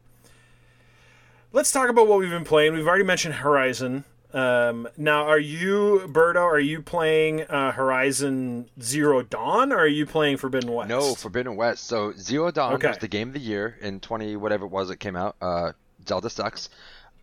[1.52, 2.74] let's talk about what we've been playing.
[2.74, 4.04] We've already mentioned Horizon.
[4.32, 6.42] Um, now, are you Birdo?
[6.42, 10.88] Are you playing uh, Horizon Zero Dawn, or are you playing Forbidden West?
[10.90, 11.84] No, Forbidden West.
[11.86, 12.88] So Zero Dawn Okay.
[12.88, 15.36] was the game of the year in 20 whatever it was that came out.
[15.40, 15.72] Uh,
[16.06, 16.68] Zelda sucks.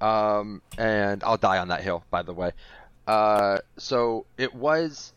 [0.02, 2.52] Um, and I'll die on that hill, by the way.
[3.08, 5.14] Uh, so it was.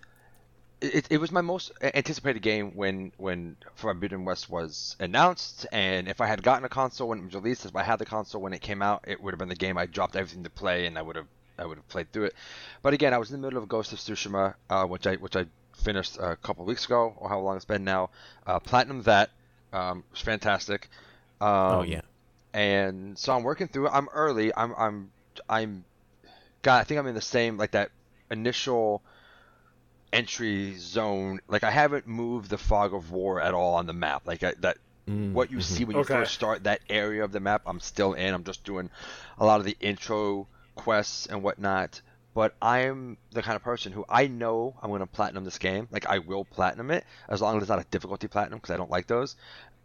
[0.80, 6.20] It, it was my most anticipated game when when Forbidden West was announced, and if
[6.20, 8.52] I had gotten a console when it was released, if I had the console when
[8.52, 10.96] it came out, it would have been the game I dropped everything to play, and
[10.96, 11.26] I would have
[11.58, 12.34] I would have played through it.
[12.82, 15.36] But again, I was in the middle of Ghost of Tsushima, uh, which I which
[15.36, 18.10] I finished a couple weeks ago, or how long it's been now.
[18.46, 19.30] Uh, Platinum that
[19.72, 20.88] um, was fantastic.
[21.40, 22.02] Um, Oh yeah.
[22.54, 23.92] and so I'm working through it.
[23.94, 24.52] I'm early.
[24.56, 25.12] I'm I'm
[25.48, 25.84] I'm
[26.62, 26.80] got.
[26.80, 27.90] I think I'm in the same like that
[28.30, 29.02] initial
[30.12, 31.40] entry zone.
[31.48, 34.26] Like I haven't moved the fog of war at all on the map.
[34.26, 34.78] Like I, that.
[35.08, 35.60] Mm, What you mhm.
[35.60, 36.04] see when you Okay.
[36.04, 38.32] first start that area of the map, I'm still in.
[38.34, 38.90] I'm just doing
[39.38, 42.00] a lot of the intro quests and whatnot.
[42.34, 45.88] But I'm the kind of person who I know I'm going to platinum this game.
[45.90, 48.76] Like I will platinum it as long as it's not a difficulty platinum because I
[48.76, 49.36] don't like those.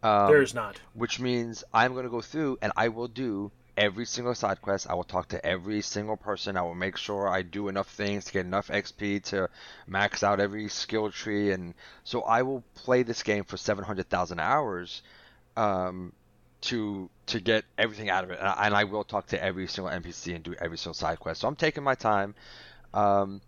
[0.02, 0.78] Um, There's not.
[0.92, 4.88] which means I'm going to go through and I will do every single side quest.
[4.88, 6.56] I will talk to every single person.
[6.56, 9.48] I will make sure I do enough things to get enough XP to
[9.86, 15.02] max out every skill tree, and so I will play this game for 700,000 hours
[15.56, 16.12] um,
[16.64, 18.38] to to get everything out of it.
[18.38, 21.18] And I, and I will talk to every single NPC and do every single side
[21.20, 21.40] quest.
[21.40, 22.34] So I'm taking my time.
[22.92, 23.40] Um,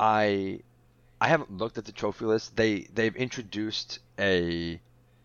[0.00, 0.60] I
[1.20, 2.56] I haven't looked at the trophy list.
[2.56, 4.80] They they've introduced a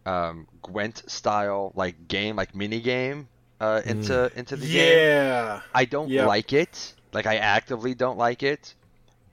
[0.06, 3.28] um, Gwent style like game, like mini game,
[3.60, 4.98] uh, into into the game.
[5.00, 5.62] Yeah.
[5.74, 6.28] I don't Yep.
[6.28, 6.94] like it.
[7.14, 8.74] Like I actively don't like it.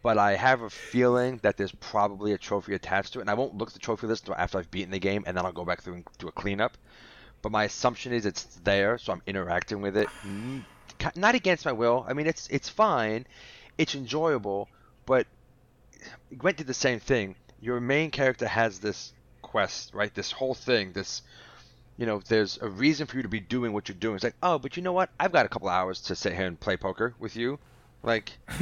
[0.03, 3.35] But I have a feeling that there's probably a trophy attached to it, and I
[3.35, 5.53] won't look at the trophy list until after I've beaten the game, and then I'll
[5.53, 6.77] go back through and do a cleanup.
[7.45, 10.65] But my assumption is it's there, so I'm interacting with it, mm.
[11.15, 12.07] not against my will.
[12.09, 13.27] I mean, it's it's fine,
[13.77, 14.67] it's enjoyable,
[15.05, 15.27] but
[16.39, 17.37] Gwent did the same thing.
[17.61, 20.15] Your main character has this quest, right?
[20.15, 21.21] This whole thing, this
[21.99, 24.15] you know, there's a reason for you to be doing what you're doing.
[24.15, 25.11] It's like, oh, but you know what?
[25.21, 27.59] I've got a couple hours to sit here and play poker with you.
[28.03, 28.33] Like,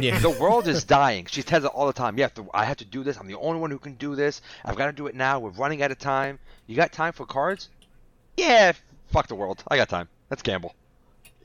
[0.00, 0.18] Yeah.
[0.18, 1.26] the world is dying.
[1.30, 2.18] She says it all the time.
[2.18, 3.18] Yeah, I have to do this.
[3.18, 4.42] I'm the only one who can do this.
[4.64, 5.40] I've got to do it now.
[5.40, 6.38] We're running out of time.
[6.66, 7.68] You got time for cards?
[8.36, 8.72] Yeah,
[9.12, 9.62] fuck the world.
[9.68, 10.08] I got time.
[10.30, 10.74] Let's gamble.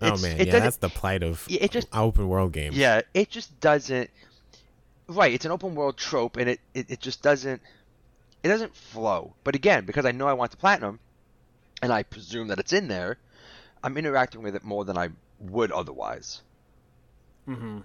[0.02, 2.76] oh It's- man, it yeah, that's the plight of Yeah, it just- open world games.
[2.78, 4.10] Yeah, it just doesn't.
[5.08, 7.62] Right, it's an open world trope, and it, it, it just doesn't.
[8.44, 9.34] It doesn't flow.
[9.44, 11.00] But again, because I know I want the platinum,
[11.82, 13.18] and I presume that it's in there,
[13.84, 16.42] I'm interacting with it more than I would otherwise.
[17.48, 17.80] Mm-hmm.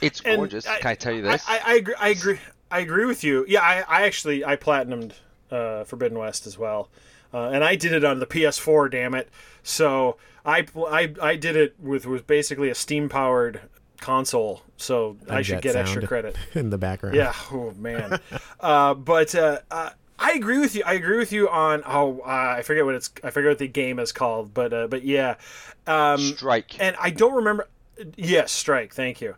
[0.00, 0.66] It's And gorgeous.
[0.66, 1.44] I- Can I tell you I, this?
[1.48, 1.94] I, I agree.
[1.98, 2.38] I agree.
[2.70, 3.44] I agree with you.
[3.48, 5.12] Yeah, I, I actually I platinumed
[5.50, 6.88] uh, Forbidden West as well,
[7.34, 8.90] uh, and I did it on the PS4.
[8.90, 9.28] Damn it!
[9.62, 10.16] So
[10.46, 13.60] I I, I did it with with basically a steam powered
[14.00, 14.62] console.
[14.76, 16.36] So I should get extra credit.
[16.54, 17.16] in the background.
[17.16, 17.34] Yeah.
[17.50, 18.20] Oh man.
[18.60, 20.82] uh, but uh, uh, I agree with you.
[20.86, 23.10] I agree with you on how uh, I forget what it's.
[23.22, 24.54] I forget what the game is called.
[24.54, 25.36] But uh, but yeah.
[25.86, 26.80] Um, Strike.
[26.80, 27.68] and I don't remember.
[28.16, 28.92] Yes, strike.
[28.92, 29.36] Thank you.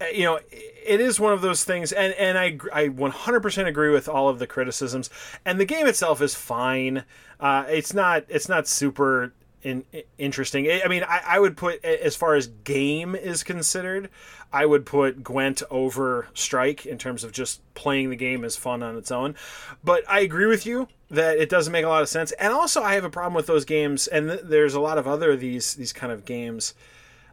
[0.00, 3.90] Uh, You know, it is one of those things, and and I I 100% agree
[3.90, 5.10] with all of the criticisms.
[5.44, 7.04] And the game itself is fine.
[7.40, 9.32] Uh, it's not it's not super
[9.62, 9.84] in,
[10.18, 10.70] interesting.
[10.70, 14.10] I mean, I, I would put as far as game is considered,
[14.52, 18.82] I would put Gwent over Strike in terms of just playing the game as fun
[18.82, 19.34] on its own.
[19.82, 22.32] But I agree with you that it doesn't make a lot of sense.
[22.32, 25.08] And also, I have a problem with those games, and th- there's a lot of
[25.08, 26.74] other these these kind of games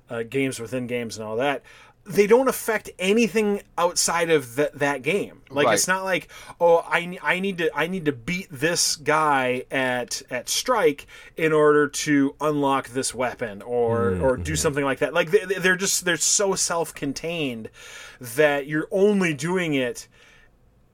[0.09, 1.63] uh, games within games and all that
[2.05, 5.73] they don't affect anything outside of th- that game like Right.
[5.75, 6.27] it's not like
[6.59, 11.53] oh I, I need to i need to beat this guy at at strike in
[11.53, 14.55] order to unlock this weapon or mm, or do mm-hmm.
[14.55, 17.69] something like that like they, they're just they're so self-contained
[18.19, 20.07] that you're only doing it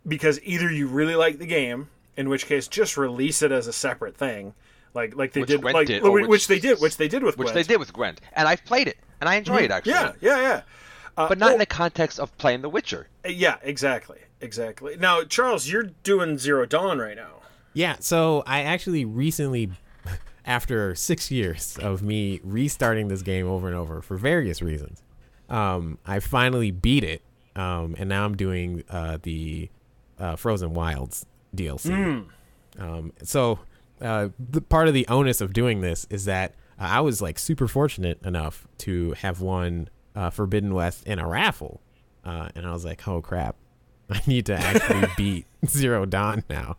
[0.07, 3.73] because either you really like the game in which case just release it as a
[3.73, 4.53] separate thing
[4.93, 7.23] like like they Which did Gwent like did, which, which- they did which they did
[7.23, 7.55] with which Gwent.
[7.55, 9.71] they did with Gwent, and I've played it, and I enjoy it mm-hmm.
[9.73, 9.91] actually.
[9.93, 10.61] Yeah, yeah, yeah.
[11.17, 13.07] Uh, But not oh, in the context of playing The Witcher.
[13.27, 14.95] Yeah, exactly, exactly.
[14.97, 17.41] Now, Charles, you're doing Zero Dawn right now.
[17.73, 19.71] Yeah, so I actually recently,
[20.45, 25.03] after six years of me restarting this game over and over for various reasons,
[25.49, 27.21] um, I finally beat it,
[27.55, 29.69] um, and now I'm doing uh, the
[30.19, 32.25] uh, Frozen Wilds DLC.
[32.77, 33.59] Um, so
[34.01, 37.39] uh, the part of the onus of doing this is that uh, I was like
[37.39, 41.81] super fortunate enough to have won uh, Forbidden West in a raffle,
[42.25, 43.55] uh, and I was like, oh crap,
[44.09, 46.77] I need to actually beat Zero Dawn now.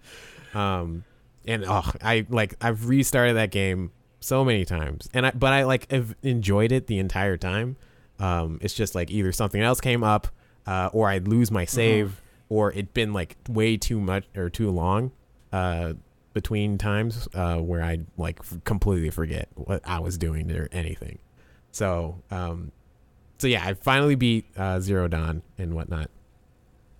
[0.54, 1.04] Um,
[1.46, 5.64] and oh, I like I've restarted that game so many times, and I but I
[5.64, 7.76] like have enjoyed it the entire time.
[8.18, 10.28] Um, it's just like either something else came up,
[10.66, 14.70] uh, or I'd lose my save, or it'd been like way too much or too
[14.70, 15.12] long,
[15.52, 15.94] uh,
[16.34, 21.18] between times, uh, where I'd like f- completely forget what I was doing or anything.
[21.72, 22.72] So, um,
[23.40, 26.10] so yeah, I finally beat uh, Zero Dawn and whatnot.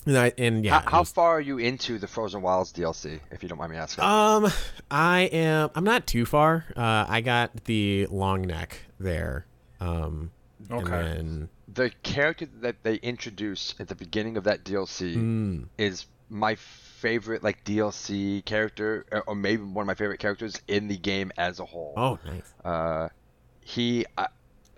[0.06, 3.20] And, I, and yeah, how, how was- far are you into the Frozen Wilds DLC,
[3.30, 4.02] if you don't mind me asking?
[4.04, 4.50] um,
[4.90, 5.70] I am.
[5.74, 6.64] I'm not too far.
[6.74, 9.46] Uh, I got the long neck there.
[9.80, 10.30] Um,
[10.70, 10.78] Okay.
[10.78, 16.06] And then, the character that they introduced at the beginning of that DLC mm, is
[16.28, 20.96] my favorite like DLC character, or- or maybe one of my favorite characters in the
[20.98, 21.94] game as a whole.
[21.96, 22.52] oh, nice.
[22.64, 23.08] Uh,
[23.64, 24.26] he, I,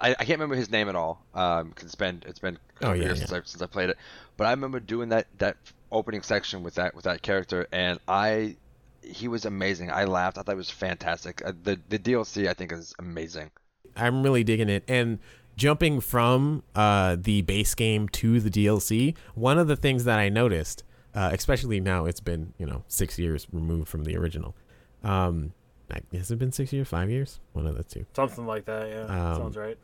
[0.02, 2.92] I, I can't remember his name at all because um, it's been it's been oh,
[2.92, 3.26] yeah, years yeah.
[3.26, 3.96] since I since I played it.
[4.36, 5.56] But I remember doing that that
[5.90, 8.56] opening section with that with that character, and I
[9.02, 9.90] he was amazing.
[9.90, 10.38] I laughed.
[10.38, 11.40] I thought it was fantastic.
[11.44, 13.50] Uh, the the DLC I think is amazing.
[13.96, 14.84] I'm really digging it.
[14.88, 15.20] And
[15.56, 20.28] jumping from uh, the base game to the DLC, one of the things that I
[20.30, 20.82] noticed,
[21.14, 24.56] uh, especially now it's been you know six years removed from the original.
[25.04, 25.52] Um,
[26.12, 27.38] has it been six years, five years?
[27.52, 28.06] One of the two.
[28.14, 28.88] Something like that.
[28.88, 29.78] Yeah, Um, sounds right.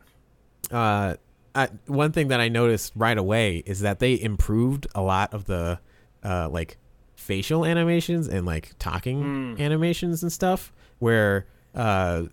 [0.71, 1.15] Uh,
[1.55, 5.45] I, one thing that I noticed right away is that they improved a lot of
[5.45, 5.79] the
[6.23, 6.77] uh, like
[7.15, 9.59] facial animations and like talking Mm.
[9.59, 10.71] animations and stuff.
[10.99, 12.23] Where uh,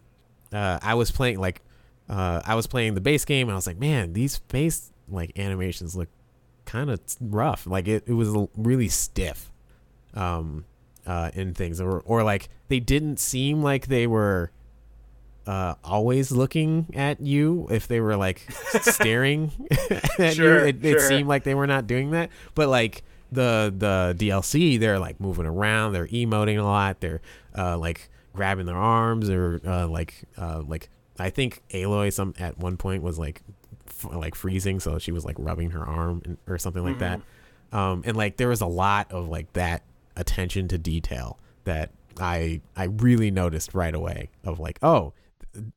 [0.52, 1.62] uh, I was playing like
[2.08, 5.38] uh, I was playing the base game and I was like, man, these face like
[5.38, 6.08] animations look
[6.64, 7.66] kind of rough.
[7.66, 9.50] Like it, it was really stiff
[10.14, 10.64] um,
[11.06, 14.50] uh, in things, or or like they didn't seem like they were
[15.46, 18.46] uh, always looking at you if they were like
[18.80, 19.52] staring
[20.18, 20.66] at Sure, you.
[20.66, 24.98] It, it seemed like they were not doing that, but like the the DLC, they're
[24.98, 27.20] like moving around, they're emoting a lot, they're
[27.56, 32.58] uh, like grabbing their arms or uh, like uh, like I think Aloy some at
[32.58, 33.42] one point was like
[33.88, 37.20] f- like freezing, so she was like rubbing her arm and, or something like that.
[37.72, 39.82] Um, and like there was a lot of like that
[40.16, 45.12] attention to detail that I I really noticed right away of like oh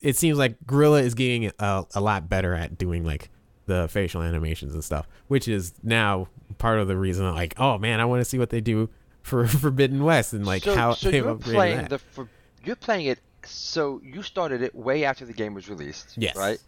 [0.01, 3.29] it seems like Guerrilla is getting a, a lot better at doing like
[3.65, 7.77] the facial animations and stuff, which is now part of the reason I'm like oh
[7.77, 8.89] man I want to see what they do
[9.21, 11.89] for Forbidden West and like so, how so they've you're playing that.
[11.89, 12.29] the for,
[12.63, 13.19] you're playing it.
[13.45, 16.13] So you started it way after the game was released.
[16.17, 16.35] Yes.
[16.35, 16.59] Right.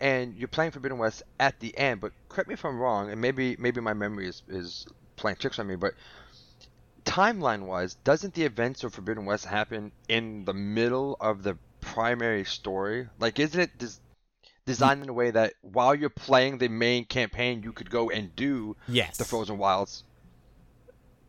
[0.00, 3.20] And you're playing Forbidden West at the end, but correct me if I'm wrong, and
[3.20, 5.94] maybe maybe my memory is, is playing tricks on me, but
[7.04, 12.44] timeline wise, doesn't the events of Forbidden West happen in the middle of the primary
[12.44, 13.08] story?
[13.18, 14.00] Like, isn't it des-
[14.66, 18.34] designed in a way that while you're playing the main campaign, you could go and
[18.34, 20.04] do yes, the Frozen Wilds?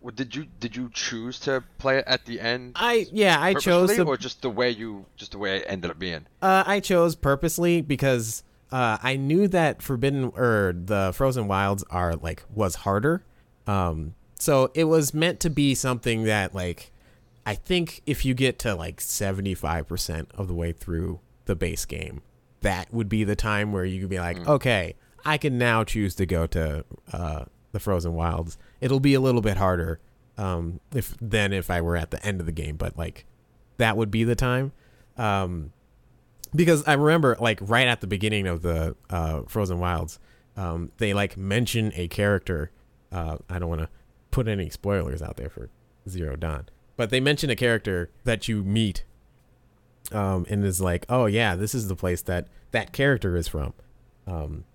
[0.02, 2.74] Well, Did you did you choose to play it at the end?
[2.76, 5.90] I yeah I chose to or just the way you just the way it ended
[5.90, 6.28] up being.
[6.44, 12.16] Uh, I chose purposely because uh, I knew that Forbidden or the Frozen Wilds are
[12.16, 13.24] like was harder.
[13.66, 16.92] Um, so it was meant to be something that like
[17.46, 21.56] I think if you get to like seventy five percent of the way through the
[21.56, 22.22] base game,
[22.62, 26.16] that would be the time where you could be like, okay, I can now choose
[26.16, 28.58] to go to uh, the Frozen Wilds.
[28.82, 30.00] It'll be a little bit harder
[30.38, 33.26] um, if than if I were at the end of the game, but like
[33.78, 34.72] that would be the time.
[35.18, 35.72] Um,
[36.54, 40.20] because I remember like right at the beginning of the uh, Frozen Wilds,
[40.58, 42.72] um, they like mention a character.
[43.12, 43.90] Uh, I don't want to
[44.32, 45.70] put any spoilers out there for
[46.08, 49.04] Zero Dawn, but they mention a character that you meet,
[50.12, 53.74] um, and is like, oh yeah, this is the place that that character is from.
[54.28, 54.66] Um,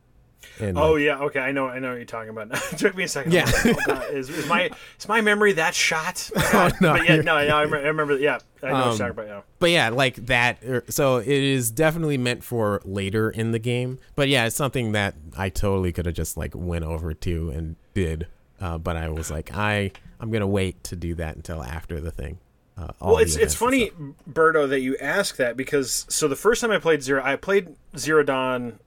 [0.58, 2.48] and Oh like, yeah, okay, I know, I know what you're talking about.
[2.72, 3.32] it took me a second.
[3.32, 3.50] Yeah.
[3.88, 6.30] Oh, is, is my is my memory that shot?
[6.52, 8.18] Oh, no, but yeah, no, yeah, I remember, I remember.
[8.18, 9.26] Yeah, I know what Um, you're talking about.
[9.28, 9.40] Yeah.
[9.58, 10.58] but yeah, like that.
[10.66, 13.98] er, So it is definitely meant for later in the game.
[14.16, 17.76] But yeah, it's something that I totally could have just like went over to and
[17.94, 18.26] did.
[18.60, 22.10] Uh, but I was like, I I'm gonna wait to do that until after the
[22.10, 22.38] thing.
[22.76, 23.90] Uh, Well, it's it's funny.
[24.30, 27.74] Birdo, that you ask that because so the first time I played Zero, I played
[27.96, 28.78] Zero Dawn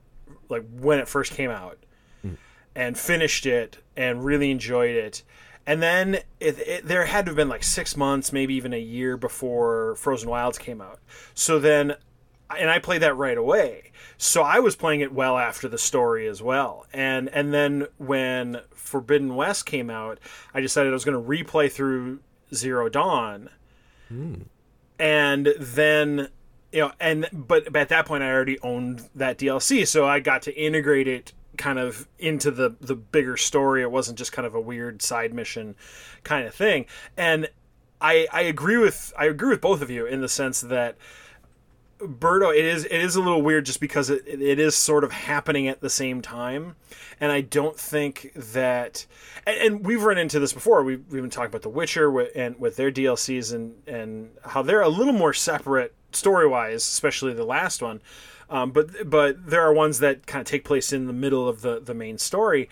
[0.50, 1.78] like when it first came out,
[2.22, 2.34] Hmm.
[2.76, 5.24] and finished it and really enjoyed it.
[5.66, 8.80] And then it, it, there had to have been like six months, maybe even a
[8.80, 11.00] year before Frozen Wilds came out.
[11.34, 11.96] So then,
[12.56, 13.92] and I played that right away.
[14.18, 16.86] So I was playing it well after the story as well.
[16.94, 20.20] And and then when Forbidden West came out,
[20.54, 22.20] I decided I was going to replay through
[22.54, 23.50] Zero Dawn.
[24.10, 24.44] Hmm.
[25.00, 26.30] And then
[26.72, 30.42] you know and but at that point i already owned that dlc so i got
[30.42, 33.82] to integrate it kind of into the the bigger story.
[33.82, 35.76] It wasn't just kind of a weird side mission
[36.24, 36.86] kind of thing.
[37.18, 37.50] And
[38.02, 40.98] i i agree with i agree with both of you in the sense that
[42.04, 45.12] Birdo, it is it is a little weird just because it, it is sort of
[45.12, 46.76] happening at the same time,
[47.20, 49.06] and I don't think that.
[49.46, 50.84] And, and we've run into this before.
[50.84, 54.62] We've, we've been talking about The Witcher with, and with their DLCs and and how
[54.62, 58.02] they're a little more separate story wise, especially the last one.
[58.50, 61.62] Um, but but there are ones that kind of take place in the middle of
[61.62, 62.70] the the main story.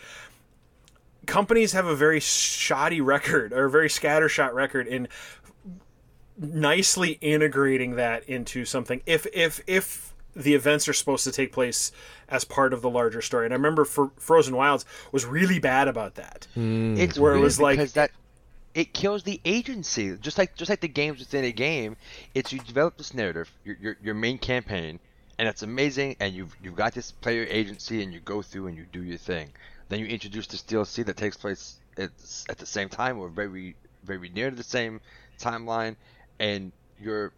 [1.25, 5.07] Companies have a very shoddy record or a very scattershot record in
[6.37, 11.91] nicely integrating that into something if if if the events are supposed to take place
[12.29, 15.87] as part of the larger story and i remember for frozen wilds was really bad
[15.87, 16.95] about that hmm.
[16.97, 18.11] It's Where it was like- that
[18.73, 21.97] it kills the agency, just like just like the games within a game.
[22.33, 24.99] It's you develop this narrative, your your, your main campaign,
[25.37, 26.15] and it's amazing.
[26.19, 29.17] And you've you've got this player agency, and you go through and you do your
[29.17, 29.49] thing.
[29.89, 32.11] Then you introduce this DLC that takes place at,
[32.49, 35.01] at the same time or very very near to the same
[35.37, 35.95] timeline,
[36.41, 37.31] and you're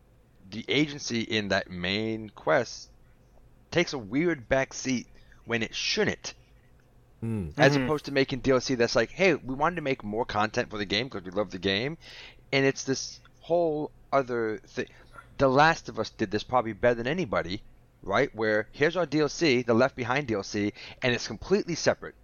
[0.50, 2.90] the agency in that main quest
[3.70, 5.06] takes a weird backseat
[5.46, 6.34] when it shouldn't.
[7.22, 7.54] Mm.
[7.58, 7.84] As Mhm.
[7.86, 10.86] opposed to making DLC that's like, hey, we wanted to make more content for the
[10.86, 11.98] game because we love the game,
[12.54, 14.88] and it's this whole other thing.
[15.38, 17.62] The Last of Us did this probably better than anybody,
[18.04, 18.34] right?
[18.34, 22.16] Where here's our DLC, the Left Behind DLC, and it's completely separate.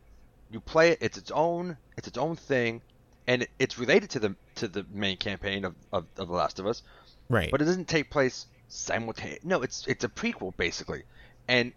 [0.52, 2.82] You play it; it's its own, it's its own thing,
[3.30, 6.66] and it's related to the to the main campaign of, of, of The Last of
[6.66, 6.82] Us,
[7.30, 7.52] Right.
[7.52, 9.48] but it doesn't take place simultaneously.
[9.48, 11.04] No, it's it's a prequel basically,
[11.48, 11.72] and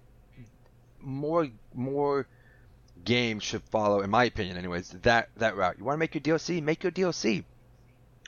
[1.00, 2.26] more more
[3.04, 5.76] games should follow, in my opinion, anyways, that that route.
[5.78, 7.44] You want to make your DLC, make your DLC,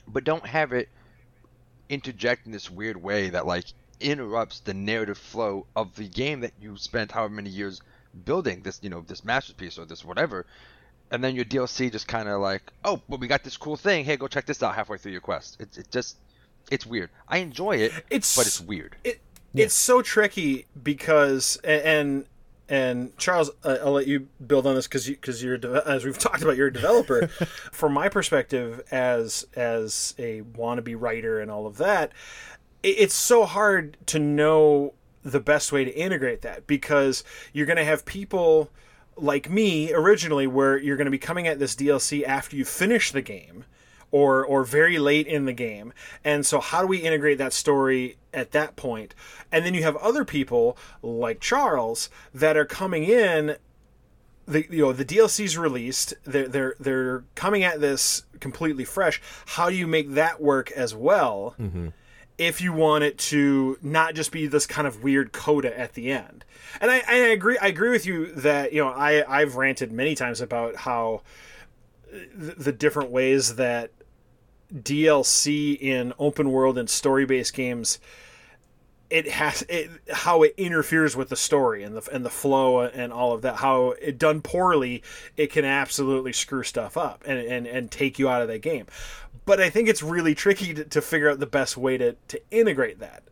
[0.07, 0.87] but don't have it
[1.89, 3.65] interject in this weird way that like
[3.99, 7.81] interrupts the narrative flow of the game that you spent however many years
[8.25, 10.45] building this, you know, this masterpiece or this whatever.
[11.11, 14.05] And then your DLC just kind of like, oh, but we got this cool thing.
[14.05, 15.57] Hey, go check this out halfway through your quest.
[15.59, 16.17] It's it just,
[16.71, 17.09] it's weird.
[17.27, 18.95] I enjoy it, It's but it's weird.
[19.03, 19.21] it
[19.53, 22.25] it's so tricky because and
[22.67, 26.17] and Charles, uh, I'll let you build on this because because you're de- as we've
[26.27, 27.27] talked about, you're a developer.
[27.71, 32.11] From my perspective, as as a wannabe writer and all of that,
[32.81, 37.77] it, it's so hard to know the best way to integrate that because you're going
[37.77, 38.69] to have people
[39.15, 43.11] like me originally, where you're going to be coming at this DLC after you finish
[43.11, 43.65] the game
[44.11, 45.93] or or very late in the game.
[46.23, 49.15] And so how do we integrate that story at that point?
[49.51, 53.57] And then you have other people like Charles that are coming in
[54.47, 56.13] the you know the DLC's released.
[56.23, 59.21] They're they're they're coming at this completely fresh.
[59.45, 61.55] How do you make that work as well?
[61.59, 61.89] Mm-hmm.
[62.37, 66.11] If you want it to not just be this kind of weird coda at the
[66.11, 66.43] end,
[66.81, 70.15] and I, I agree, I agree with you that you know I I've ranted many
[70.15, 71.21] times about how
[72.35, 73.91] the, different ways that
[74.73, 77.99] DLC in open world and story based games
[79.09, 83.13] it has it how it interferes with the story and the and the flow and
[83.13, 85.03] all of that how it done poorly
[85.37, 88.87] it can absolutely screw stuff up and and, and take you out of that game
[89.45, 92.41] but I think it's really tricky to, to figure out the best way to to
[92.51, 93.23] integrate that.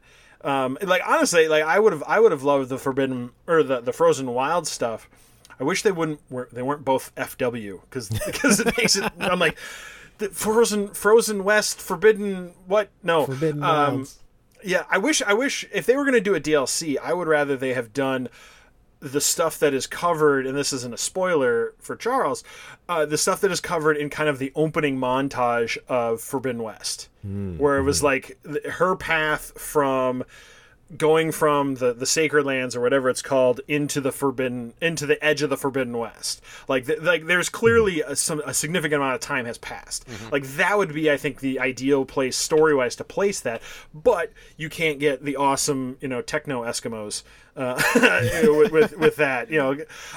[0.42, 3.82] Um, like honestly like I would have I would have loved the forbidden or the
[3.82, 5.10] the frozen wild stuff.
[5.60, 9.40] I wish they wouldn't were, they weren't both FW because because it makes it I'm
[9.40, 9.58] like
[10.18, 12.90] the frozen frozen west forbidden what?
[13.02, 13.26] No.
[13.26, 14.20] Forbidden um, Wilds.
[14.64, 17.28] yeah, I wish I wish if they were going to do a DLC, I would
[17.28, 18.30] rather they have done
[19.04, 22.42] the stuff that is covered, and this isn't a spoiler for Charles,
[22.88, 27.10] uh, the stuff that is covered in kind of the opening montage of Forbidden West,
[27.58, 30.24] where it was like th- her path from
[30.98, 35.24] going from the the sacred lands or whatever it's called into the forbidden into the
[35.24, 36.42] edge of the forbidden west.
[36.68, 40.06] Like th- like there's clearly a, some a significant amount of time has passed.
[40.32, 43.62] Like that would be i think the ideal place story wise to place that
[43.94, 47.24] but you can't get the awesome you know techno eskimos
[47.56, 47.82] uh,
[48.34, 49.72] you know, with, with with that you know.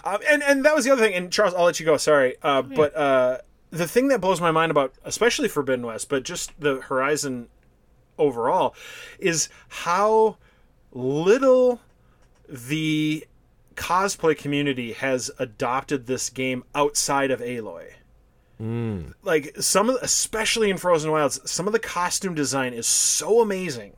[0.04, 2.36] Um, and and that was the other thing and charles i'll let you go sorry.
[2.42, 3.38] Uh, but uh
[3.70, 7.48] the thing that blows my mind about especially forbidden west but just the horizon
[8.18, 8.74] overall
[9.18, 10.36] is how
[10.96, 11.80] little
[12.48, 13.26] the
[13.74, 17.92] cosplay community has adopted this game outside of Aloy.
[18.58, 19.08] Hmm.
[19.22, 23.92] Like some of, especially in Frozen Wilds, some of the costume design is so amazing.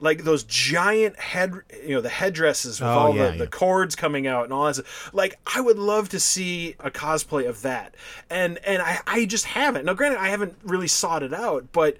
[0.00, 1.52] Like those giant head,
[1.84, 3.38] you know, the headdresses with Oh, all yeah, the, yeah.
[3.38, 4.74] the cords coming out and all that.
[4.74, 5.10] stuff.
[5.12, 7.94] Like I would love to see a cosplay of that,
[8.28, 9.84] and and I I just haven't.
[9.84, 11.98] Now, granted, I haven't really sought it out, but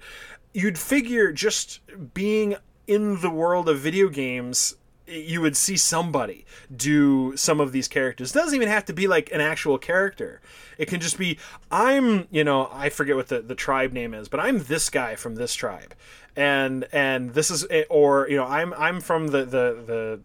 [0.53, 1.79] you'd figure just
[2.13, 2.55] being
[2.87, 4.75] in the world of video games
[5.05, 9.05] you would see somebody do some of these characters it doesn't even have to be
[9.07, 10.41] like an actual character
[10.77, 11.37] it can just be
[11.71, 15.15] i'm you know i forget what the, the tribe name is but i'm this guy
[15.15, 15.93] from this tribe
[16.35, 20.19] and and this is or you know i'm i'm from the the the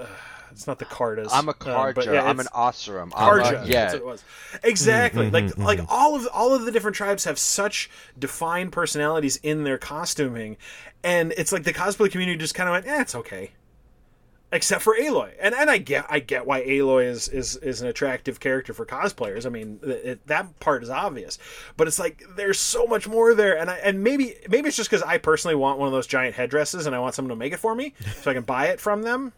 [0.00, 0.06] uh,
[0.54, 1.30] it's not the Cardas.
[1.32, 1.94] I'm a uh, Carja.
[1.96, 3.10] but yeah, I'm an it's- Oseram.
[3.16, 3.66] I'm a- Carja.
[3.66, 3.86] yeah.
[3.86, 4.24] That's what it was.
[4.62, 5.28] Exactly.
[5.28, 9.78] like like all of all of the different tribes have such defined personalities in their
[9.78, 10.56] costuming,
[11.04, 13.52] and it's like the cosplay community just kind of went, eh, it's okay.
[14.52, 17.88] Except for Aloy, and and I get I get why Aloy is is is an
[17.88, 19.46] attractive character for cosplayers.
[19.46, 21.38] I mean it, that part is obvious,
[21.76, 24.90] but it's like there's so much more there, and I and maybe maybe it's just
[24.90, 27.52] because I personally want one of those giant headdresses, and I want someone to make
[27.52, 29.32] it for me so I can buy it from them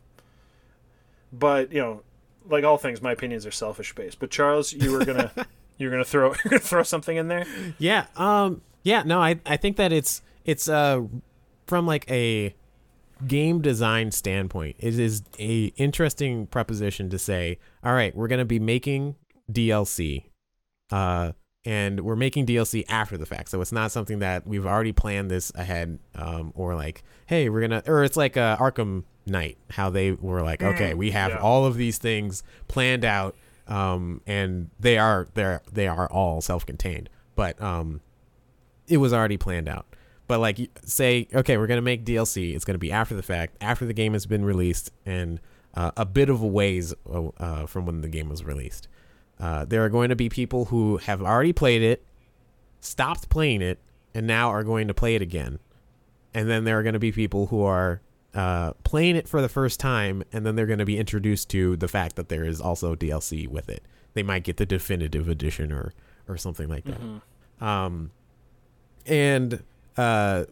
[1.32, 2.02] but you know,
[2.48, 4.18] like all things, my opinions are selfish based.
[4.18, 5.30] But Charles, you were gonna
[5.78, 7.46] you were gonna throw you're gonna throw something in there.
[7.78, 8.06] Yeah.
[8.16, 8.62] Um.
[8.82, 9.02] Yeah.
[9.04, 9.20] No.
[9.20, 9.40] I.
[9.44, 11.02] I think that it's it's uh
[11.66, 12.54] from like a
[13.26, 18.44] game design standpoint, it is a interesting proposition to say, all right, we're going to
[18.44, 19.16] be making
[19.50, 20.24] DLC,
[20.90, 21.32] uh,
[21.64, 23.48] and we're making DLC after the fact.
[23.48, 27.62] So it's not something that we've already planned this ahead, um, or like, hey, we're
[27.62, 31.38] gonna, or it's like uh, Arkham Knight, how they were like, okay, we have yeah.
[31.38, 33.34] all of these things planned out,
[33.66, 38.00] um, and they are they're, they are all self-contained, but um,
[38.86, 39.86] it was already planned out.
[40.26, 42.54] But like, say, okay, we're gonna make DLC.
[42.54, 45.40] It's gonna be after the fact, after the game has been released, and
[45.74, 48.88] uh, a bit of a ways uh, uh, from when the game was released.
[49.38, 52.02] Uh, there are going to be people who have already played it,
[52.80, 53.78] stopped playing it,
[54.14, 55.58] and now are going to play it again.
[56.32, 58.00] And then there are going to be people who are
[58.34, 61.76] uh, playing it for the first time, and then they're going to be introduced to
[61.76, 63.82] the fact that there is also DLC with it.
[64.14, 65.92] They might get the definitive edition or
[66.28, 67.00] or something like that.
[67.64, 68.10] Um,
[69.04, 69.62] and
[69.96, 70.44] uh,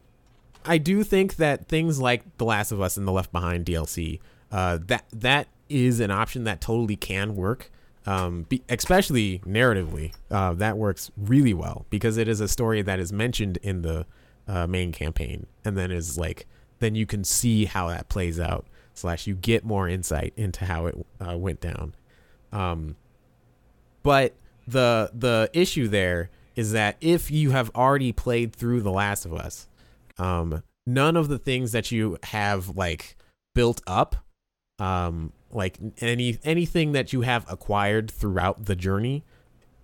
[0.65, 4.21] I do think that things like The Last of Us and the Left Behind DLC,
[4.51, 7.71] uh, that that is an option that totally can work.
[8.07, 12.99] Um, be, especially narratively, uh, that works really well because it is a story that
[12.99, 14.07] is mentioned in the
[14.47, 16.47] uh, main campaign, and then is like
[16.81, 18.67] then you can see how that plays out.
[18.97, 21.95] Slash, you get more insight into how it uh, went down.
[22.53, 22.97] Um,
[24.03, 24.35] but
[24.67, 29.35] the the issue there is that if you have already played through The Last of
[29.35, 29.69] Us,
[30.19, 33.17] um, none of the things that you have like
[33.55, 34.17] built up,
[34.79, 39.25] um, like any anything that you have acquired throughout the journey,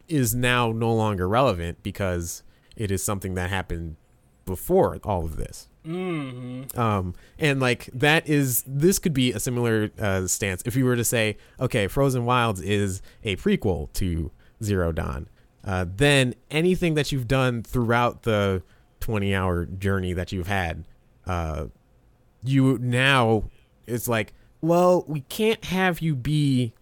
[0.08, 2.42] is now no longer relevant because
[2.76, 3.96] it is something that happened
[4.44, 5.68] before all of this.
[5.86, 6.78] Mm-hmm.
[6.78, 10.96] Um, and like that is this could be a similar uh, stance if you were
[10.96, 14.30] to say, okay, Frozen Wilds is a prequel to
[14.62, 15.28] Zero Dawn.
[15.64, 18.62] Uh, then anything that you've done throughout the
[19.00, 20.84] 20 hour journey that you've had,
[21.26, 21.66] uh,
[22.42, 23.44] you now
[23.86, 26.72] it's like, well, we can't have you be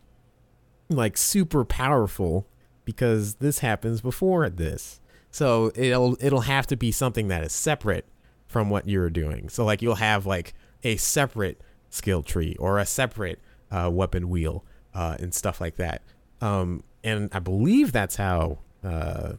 [0.88, 2.46] like super powerful
[2.84, 5.00] because this happens before this.
[5.30, 8.06] So it'll it'll have to be something that is separate
[8.46, 9.48] from what you're doing.
[9.48, 11.60] So like you'll have like a separate
[11.90, 14.64] skill tree or a separate uh, weapon wheel
[14.94, 16.02] uh, and stuff like that.
[16.40, 19.32] Um, and I believe that's how uh,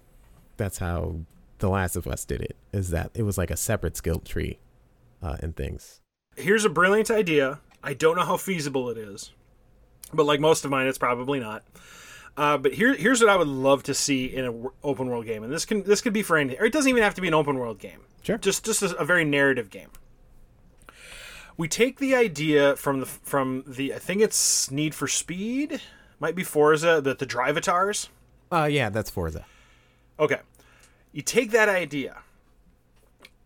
[0.58, 1.16] that's how
[1.60, 2.56] The Last of Us did it.
[2.72, 4.60] Is that it was like a separate skill tree
[5.22, 6.02] uh, and things.
[6.36, 7.60] Here's a brilliant idea.
[7.84, 9.32] I don't know how feasible it is,
[10.14, 11.64] but like most of mine, it's probably not.
[12.38, 15.44] Uh, but here, here's what I would love to see in an open world game,
[15.44, 17.28] and this can this could be for anything, or it doesn't even have to be
[17.28, 18.00] an open world game.
[18.22, 18.38] Sure.
[18.38, 19.90] Just just a, a very narrative game.
[21.58, 25.82] We take the idea from the from the I think it's Need for Speed,
[26.20, 28.08] might be Forza, the the Drivatars.
[28.52, 29.46] Uh, yeah, that's Forza.
[30.20, 30.40] Okay.
[31.12, 32.18] You take that idea.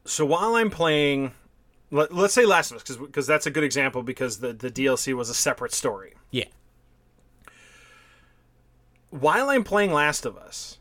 [0.06, 1.32] So while I'm playing,
[1.92, 5.14] let, us say Last of Us, because that's a good example because the, the DLC
[5.14, 6.14] was a separate story.
[6.32, 6.46] Yeah.
[9.10, 10.80] While I'm playing Last of Us,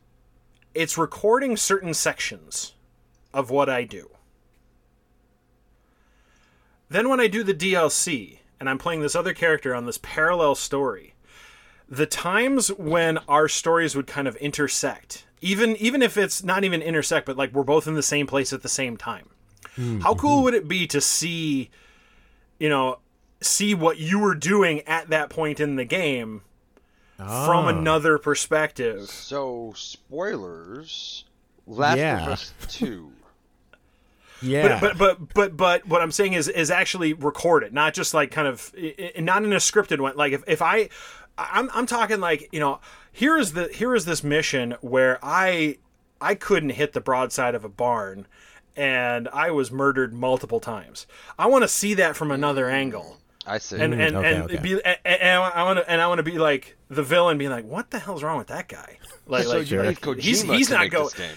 [0.74, 2.72] it's recording certain sections
[3.34, 4.10] of what I do.
[6.88, 10.54] Then when I do the DLC and I'm playing this other character on this parallel
[10.54, 11.11] story,
[11.92, 16.80] the times when our stories would kind of intersect, even even if it's not even
[16.80, 19.28] intersect, but like we're both in the same place at the same time.
[20.02, 21.70] How cool would it be to see,
[22.58, 22.98] you know,
[23.40, 26.42] see what you were doing at that point in the game
[27.16, 27.26] from
[27.66, 27.68] Ah.
[27.68, 29.08] another perspective?
[29.10, 31.24] So spoilers.
[31.66, 32.22] Last Yeah.
[32.22, 33.12] of Us Two.
[34.42, 34.80] Yeah.
[34.80, 38.12] But, but but but but what I'm saying is is actually record it, not just
[38.12, 40.16] like kind of i- i- not in a scripted one.
[40.16, 40.88] Like if, if I
[41.38, 42.80] I'm I'm talking like you know
[43.12, 45.78] here is the here is this mission where I
[46.20, 48.26] I couldn't hit the broadside of a barn
[48.76, 51.06] and I was murdered multiple times.
[51.38, 53.18] I want to see that from another angle.
[53.46, 53.76] I see.
[53.80, 54.56] And and mm, okay, and okay.
[54.58, 57.50] be and, and I want to and I want to be like the villain, being
[57.50, 59.80] like, "What the hell's wrong with that guy?" Like, so like you
[60.14, 61.36] he's- he's not make go- this game.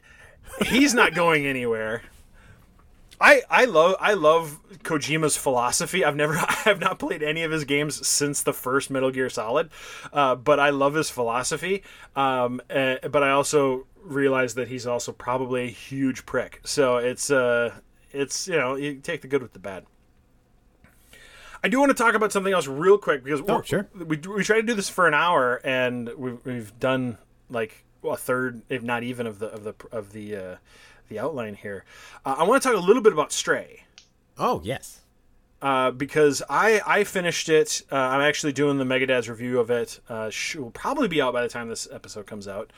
[0.66, 2.02] he's not going anywhere.
[3.20, 6.04] I I love I love Kojima's philosophy.
[6.04, 9.30] I've never I have not played any of his games since the first Metal Gear
[9.30, 9.70] Solid,
[10.12, 11.82] uh, but I love his philosophy.
[12.16, 16.60] Um, uh, but I also realize that he's also probably a huge prick.
[16.64, 17.74] So it's uh
[18.12, 19.86] it's you know you take the good with the bad.
[21.64, 23.88] I do want to talk about something else real quick because Oh, sure.
[23.94, 28.16] we we try to do this for an hour and we've we've done like a
[28.16, 30.56] third, if not even, of the of the of the uh,
[31.08, 31.84] the outline here.
[32.24, 33.84] Uh, I want to talk a little bit about Stray
[34.38, 35.00] oh yes.
[35.60, 37.82] uh, because I I finished it.
[37.90, 40.00] Uh, I'm actually doing the Megadad's review of it.
[40.08, 42.72] Uh, sh- will probably be out by the time this episode comes out,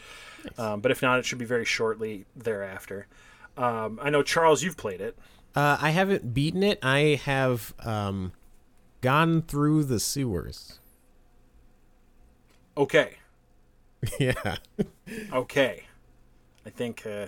[0.58, 3.06] um, but if not, it should be very shortly thereafter.
[3.56, 5.16] Um, I know Charles, you've played it.
[5.54, 6.80] Uh, I haven't beaten it.
[6.82, 8.32] I have um,
[9.00, 10.80] gone through the sewers.
[12.76, 13.18] Okay.
[14.18, 14.56] yeah.
[15.32, 15.84] Okay.
[16.66, 17.06] I think.
[17.06, 17.26] Uh,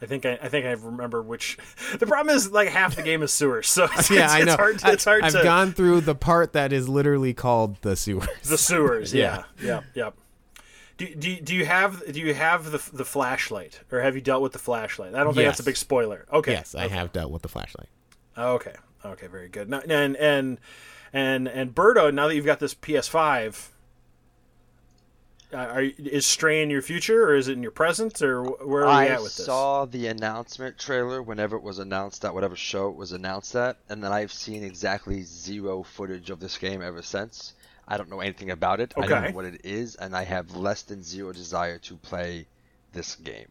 [0.00, 1.58] I think I, I think I remember which.
[1.98, 4.52] The problem is like half the game is sewers, so it's, yeah, it's, I know.
[4.52, 4.78] It's hard.
[4.78, 5.42] To, it's hard I, have to.
[5.42, 8.28] gone through the part that is literally called the sewers.
[8.44, 9.12] The sewers.
[9.12, 9.44] Yeah.
[9.60, 9.64] Yeah.
[9.66, 9.80] Yeah.
[9.94, 10.14] Yep.
[10.98, 14.42] Do, do, do you have do you have the the flashlight or have you dealt
[14.42, 15.14] with the flashlight?
[15.14, 16.26] I don't think that's a big spoiler.
[16.32, 16.52] Okay.
[16.52, 17.88] Yes, I have dealt with the flashlight.
[18.36, 18.74] Okay.
[19.04, 19.26] Okay.
[19.28, 19.70] Very good.
[19.70, 20.58] Now, and and
[21.12, 23.68] and and Birdo, now that you've got this PS5,
[25.52, 28.86] uh, are is Stray in your future or is it in your present or where
[28.86, 29.40] are we at with this?
[29.40, 33.54] I saw the announcement trailer whenever it was announced at whatever show it was announced
[33.54, 37.54] at, and then I've seen exactly zero footage of this game ever since.
[37.86, 38.92] I don't know anything about it.
[38.96, 39.06] Okay.
[39.06, 42.46] I don't know what it is, and I have less than zero desire to play
[42.92, 43.48] this game.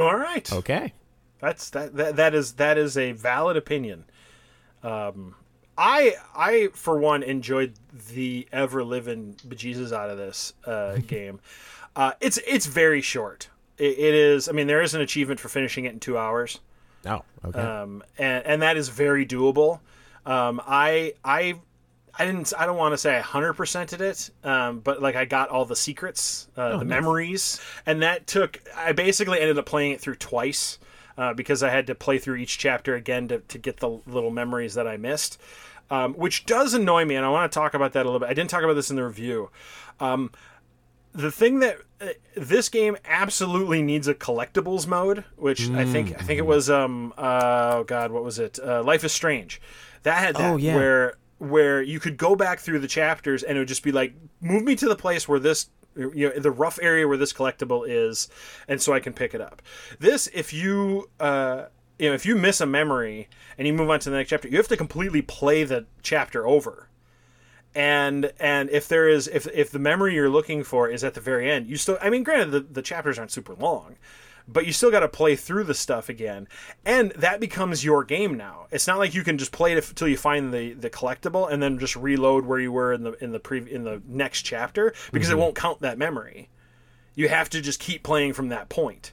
[0.00, 0.52] All right.
[0.52, 0.92] Okay.
[1.40, 4.04] That's that, that that is that is a valid opinion.
[4.82, 5.36] Um,
[5.78, 7.74] I I for one enjoyed
[8.12, 11.40] the ever living bejesus out of this uh, game.
[11.96, 13.48] Uh, it's it's very short.
[13.78, 14.48] It, it is.
[14.48, 16.60] I mean, there is an achievement for finishing it in two hours,
[17.06, 17.58] Oh, okay.
[17.60, 19.80] um, and and that is very doable.
[20.26, 21.54] Um, I I
[22.18, 22.52] I didn't.
[22.58, 25.64] I don't want to say I hundred percented it, um, but like I got all
[25.64, 26.86] the secrets, uh, the nice.
[26.86, 28.60] memories, and that took.
[28.76, 30.78] I basically ended up playing it through twice
[31.18, 34.30] uh, because I had to play through each chapter again to to get the little
[34.30, 35.40] memories that I missed,
[35.90, 38.28] um, which does annoy me, and I want to talk about that a little bit.
[38.28, 39.50] I didn't talk about this in the review.
[40.00, 40.30] Um,
[41.14, 42.06] the thing that uh,
[42.36, 47.12] this game absolutely needs a collectibles mode, which I think I think it was um
[47.18, 49.60] uh, oh god what was it uh, Life is Strange,
[50.04, 50.74] that had that Oh, yeah.
[50.74, 54.14] where where you could go back through the chapters and it would just be like
[54.40, 57.84] move me to the place where this you know the rough area where this collectible
[57.86, 58.28] is,
[58.68, 59.62] and so I can pick it up.
[59.98, 61.66] This if you uh
[61.98, 63.28] you know if you miss a memory
[63.58, 66.46] and you move on to the next chapter, you have to completely play the chapter
[66.46, 66.88] over
[67.74, 71.20] and and if there is if if the memory you're looking for is at the
[71.20, 73.96] very end you still i mean granted the, the chapters aren't super long
[74.48, 76.48] but you still got to play through the stuff again.
[76.84, 78.66] And that becomes your game now.
[78.70, 81.62] It's not like you can just play it until you find the the collectible and
[81.62, 84.94] then just reload where you were in the in the pre in the next chapter
[85.12, 86.48] because it won't count that memory.
[87.14, 89.12] You have to just keep playing from that point.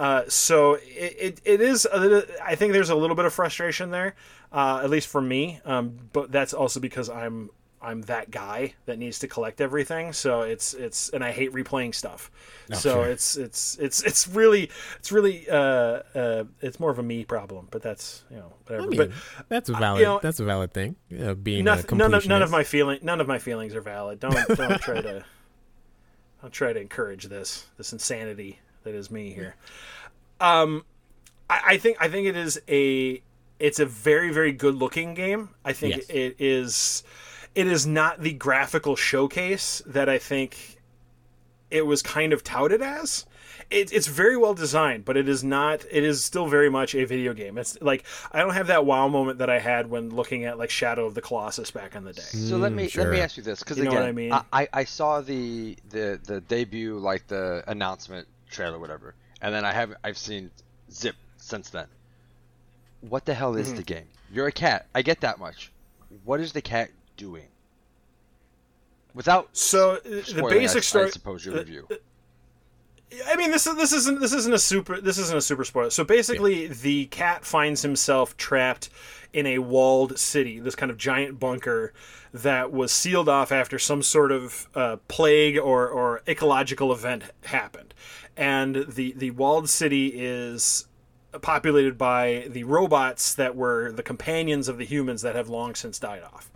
[0.00, 3.34] Uh, so it, it, it is a little, I think there's a little bit of
[3.34, 4.14] frustration there,
[4.50, 5.60] uh, at least for me.
[5.66, 7.50] Um, but that's also because I'm
[7.82, 10.12] I'm that guy that needs to collect everything.
[10.12, 12.30] So it's it's and I hate replaying stuff.
[12.72, 13.08] so sure.
[13.08, 17.68] it's it's it's it's really it's really uh, uh, it's more of a me problem.
[17.70, 18.84] But that's you know whatever.
[18.84, 19.10] I mean, but
[19.48, 20.02] that's a valid.
[20.02, 20.96] know, that's a valid thing.
[21.18, 23.80] Uh, being a nothing, none of none of my feeling none of my feelings are
[23.80, 24.20] valid.
[24.20, 25.24] Don't don't try to
[26.42, 29.56] don't try to encourage this this insanity that is me here.
[30.40, 30.84] Um,
[31.48, 33.22] I, I think I think it is a
[33.58, 35.50] it's a very very good looking game.
[35.64, 36.06] I think Yes.
[36.10, 37.04] it is
[37.54, 40.78] it is not the graphical showcase that I think
[41.70, 43.26] it was kind of touted as.
[43.70, 45.84] It, it's very well designed, but it is not.
[45.90, 47.56] It is still very much a video game.
[47.56, 50.70] It's like I don't have that wow moment that I had when looking at like
[50.70, 52.22] Shadow of the Colossus back in the day.
[52.22, 54.32] So let me let me ask you this because You know again, what I mean?
[54.52, 59.72] I, I saw the the the debut like the announcement trailer whatever, and then I
[59.72, 60.50] have I've seen
[60.90, 61.86] Zip since then.
[63.02, 63.76] What the hell is Mm-hmm.
[63.76, 64.06] the game?
[64.32, 64.86] You're a cat.
[64.96, 65.70] I get that much.
[66.24, 66.90] What is the cat
[67.20, 67.48] doing?
[69.14, 71.06] Without So uh, the basic story.
[71.06, 71.86] I suppose your review.
[73.26, 75.90] I mean, this is this isn't this isn't a super this isn't a super spoiler.
[75.90, 78.88] So basically, the cat finds himself trapped
[79.32, 81.92] in a walled city, this kind of giant bunker
[82.32, 87.94] that was sealed off after some sort of uh, plague or, or ecological event happened,
[88.36, 90.86] and the the walled city is
[91.42, 95.98] populated by the robots that were the companions of the humans that have long since
[95.98, 96.50] died off.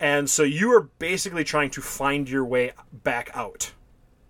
[0.00, 3.72] And so you are basically trying to find your way back out.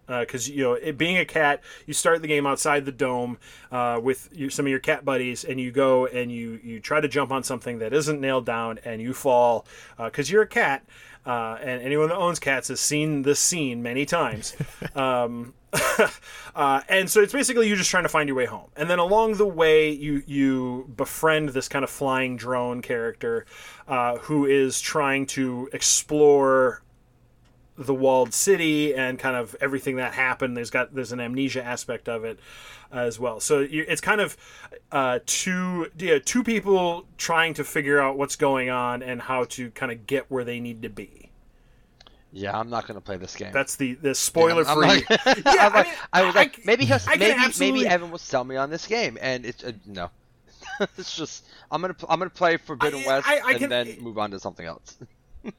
[0.06, 3.38] Because you know it being a cat you start the game outside the dome
[3.72, 7.00] uh, with your, some of your cat buddies and you go and you you try
[7.00, 9.64] to jump on something that isn't nailed down and you fall
[9.96, 10.84] because you're a cat
[11.26, 14.54] uh, and anyone that owns cats has seen this scene many times.
[14.94, 15.54] Um,
[16.54, 18.70] uh, and so it's basically you just trying to find your way home.
[18.76, 23.44] And then along the way you you befriend this kind of flying drone character
[23.88, 26.82] uh, who is trying to explore
[27.76, 30.56] the walled city and kind of everything that happened.
[30.56, 32.38] There's got there's an amnesia aspect of it
[32.92, 33.40] as well.
[33.40, 34.36] So it's kind of
[34.92, 39.70] uh, two yeah, two people trying to figure out what's going on and how to
[39.72, 41.30] kind of get where they need to be.
[42.32, 43.52] Yeah, I'm not gonna play this game.
[43.52, 44.86] That's the the spoiler I'm free.
[45.10, 48.18] like- yeah, I, mean, I was like, I- maybe he'll, maybe absolutely- maybe Evan will
[48.18, 50.10] sell me on this game, and it's uh, no.
[50.98, 53.96] it's just I'm gonna I'm gonna play Forbidden I- West I- I and can- then
[54.00, 54.96] move on to something else.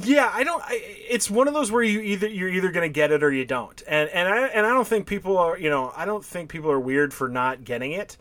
[0.00, 0.62] Yeah, I don't.
[0.62, 0.74] I,
[1.08, 3.44] it's one of those where you either you're either going to get it or you
[3.44, 5.58] don't, and and I and I don't think people are.
[5.58, 8.16] You know, I don't think people are weird for not getting it,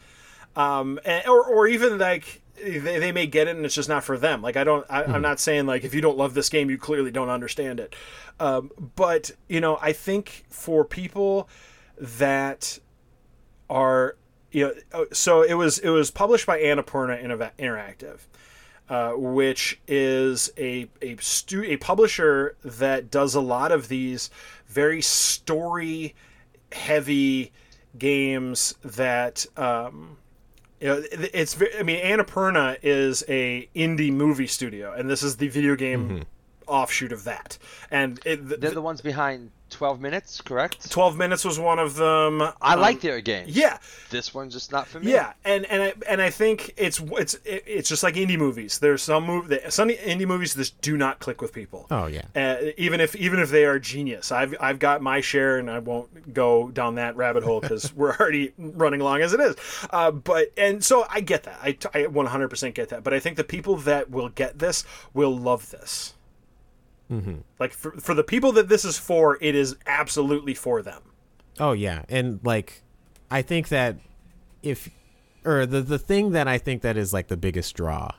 [0.56, 4.04] um, and, or or even like they, they may get it and it's just not
[4.04, 4.42] for them.
[4.42, 4.88] Like I don't.
[4.90, 7.80] I, I'm not saying like if you don't love this game, you clearly don't understand
[7.80, 7.96] it.
[8.40, 11.48] Um, but you know, I think for people
[12.00, 12.80] that
[13.70, 14.16] are
[14.58, 17.24] you know, oh, so it was it was published by Annapurna
[17.60, 18.20] Interactive
[18.90, 24.30] uh, which is a a stu- a publisher that does a lot of these
[24.68, 26.16] very story
[26.72, 27.52] heavy
[28.00, 30.18] games that um,
[30.80, 35.38] you know it's ve- I mean Annapurna is a indie movie studio and this is
[35.38, 36.26] the video game
[36.68, 37.58] offshoot of that.
[37.92, 40.90] And it, They're the ones behind 12 minutes, correct?
[40.92, 43.56] 12 minutes was one of them I Um, like their games.
[43.56, 43.78] yeah
[44.10, 45.12] This one's just not for me.
[45.12, 48.80] Yeah, and and I and I think it's it's it's just like indie movies.
[48.80, 51.88] There's some move some indie movies that just do not click with people.
[51.92, 52.24] Oh yeah.
[52.36, 55.80] Uh, even if even if they are genius, I've I've got my share, and I
[55.80, 59.56] won't go down that rabbit hole because we're already running along as it is.
[59.92, 61.60] Uh, but and so I get that.
[61.62, 63.04] I I 100% get that.
[63.04, 66.14] But I think the people that will get this will love this.
[67.12, 67.38] Mm-hmm.
[67.60, 71.02] Like for for the people that this is for, it is absolutely for them.
[71.60, 72.84] Oh yeah, and like,
[73.32, 73.98] I think that
[74.62, 74.90] if,
[75.46, 78.12] or the the thing that I think that is like the biggest draw,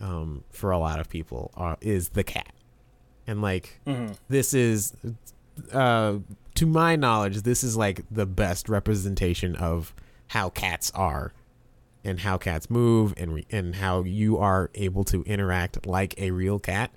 [0.00, 2.52] um, for a lot of people are, is the cat,
[3.26, 3.80] and like
[4.28, 4.94] this is,
[5.72, 6.18] uh,
[6.54, 9.92] to my knowledge, this is like the best representation of
[10.28, 11.32] how cats are,
[12.04, 16.30] and how cats move, and re- and how you are able to interact like a
[16.30, 16.90] real cat,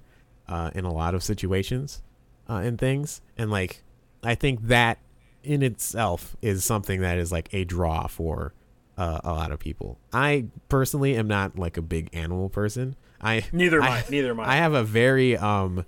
[0.51, 2.03] uh, in a lot of situations,
[2.47, 3.81] uh, and things, and like,
[4.21, 4.99] I think that
[5.43, 8.53] in itself is something that is like a draw for
[8.97, 9.97] uh, a lot of people.
[10.13, 12.95] I personally am not like a big animal person.
[13.19, 14.03] I Neither am I, I.
[14.09, 14.49] Neither am I.
[14.53, 15.85] I have a very um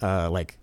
[0.00, 0.56] uh like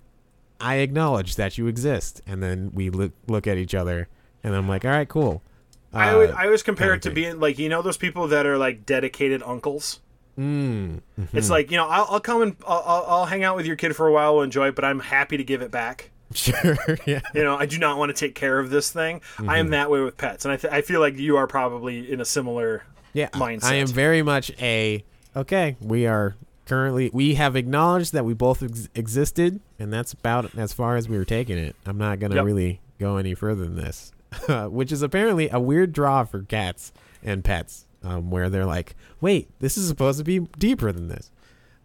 [0.59, 4.07] I acknowledge that you exist and then we look look at each other
[4.43, 5.43] and I'm like, "All right, cool."
[5.93, 8.45] Uh, I always, I always compare it to being like you know those people that
[8.45, 9.99] are like dedicated uncles.
[10.37, 11.01] Mm,
[11.33, 13.75] It's like you know I'll, I'll come and I'll, I'll, I'll hang out with your
[13.75, 16.11] kid for a while, we'll enjoy it, but I'm happy to give it back.
[16.33, 16.77] sure.
[17.05, 17.21] yeah.
[17.33, 19.21] You know I do not want to take care of this thing.
[19.37, 19.49] I Mm-hmm.
[19.51, 22.19] am that way with pets, and I th- I feel like you are probably in
[22.21, 22.83] a similar.
[23.13, 23.63] Yeah, mindset.
[23.63, 25.03] I am very much a
[25.35, 25.75] okay.
[25.81, 26.35] We are
[26.65, 31.07] currently we have acknowledged that we both ex- existed, and that's about as far as
[31.09, 31.75] we were taking it.
[31.85, 32.45] I'm not gonna Yep.
[32.45, 34.11] really go any further than this,
[34.69, 36.91] which is apparently a weird draw for cats
[37.23, 41.31] and pets, um, where they're like, wait, this is supposed to be deeper than this.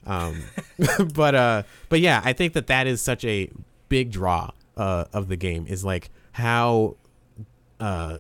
[0.06, 0.42] Um,
[1.14, 3.50] but uh, but yeah, I think that that is such a
[3.88, 6.96] big draw uh, of the game is like how
[7.78, 8.16] uh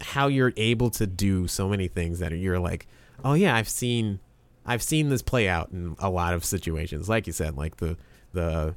[0.00, 2.86] how you're able to do so many things that you're like,
[3.24, 4.20] oh yeah, I've seen,
[4.64, 7.08] I've seen this play out in a lot of situations.
[7.08, 7.96] Like you said, like the
[8.32, 8.74] the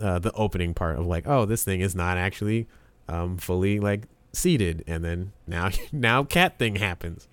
[0.00, 2.66] uh, the opening part of like, oh, this thing is not actually
[3.08, 7.28] um, fully like seated, and then now now cat thing happens.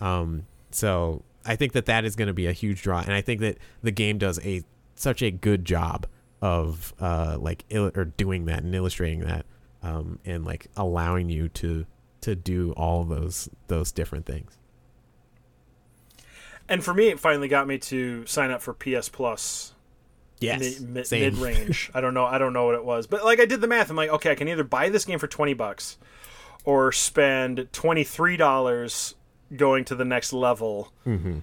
[0.00, 3.20] Um, so I think that that is going to be a huge draw, and I
[3.20, 4.62] think that the game does a
[4.94, 6.06] such a good job
[6.42, 9.46] of uh, like il- or doing that and illustrating that,
[9.82, 11.86] um, and like allowing you to
[12.22, 14.56] to do all those those different things.
[16.68, 19.74] And for me, it finally got me to sign up for PS Plus
[20.38, 21.38] Yes, mid same.
[21.40, 21.90] range.
[21.94, 22.24] I don't know.
[22.24, 23.90] I don't know what it was, but like I did the math.
[23.90, 25.98] I'm like, okay, I can either buy this game for twenty bucks,
[26.64, 29.16] or spend twenty three dollars
[29.56, 31.38] going to the next level, Mm-hmm.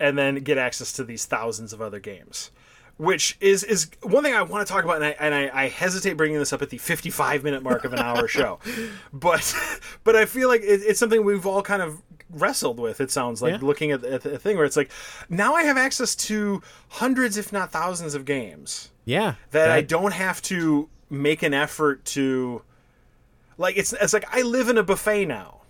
[0.00, 2.50] and then get access to these thousands of other games.
[2.98, 5.68] Which is is one thing I want to talk about, and I and I, I
[5.68, 8.58] hesitate bringing this up at the 55 minute mark of an hour show,
[9.12, 9.54] but
[10.04, 13.00] but I feel like it, it's something we've all kind of wrestled with.
[13.00, 13.66] It sounds like Yeah.
[13.66, 14.90] looking at the, at the thing where it's like
[15.30, 20.12] now I have access to hundreds, if not thousands, of games Yeah, that, I don't
[20.12, 22.62] have to make an effort to
[23.58, 25.61] like it's it's like I live in a buffet now.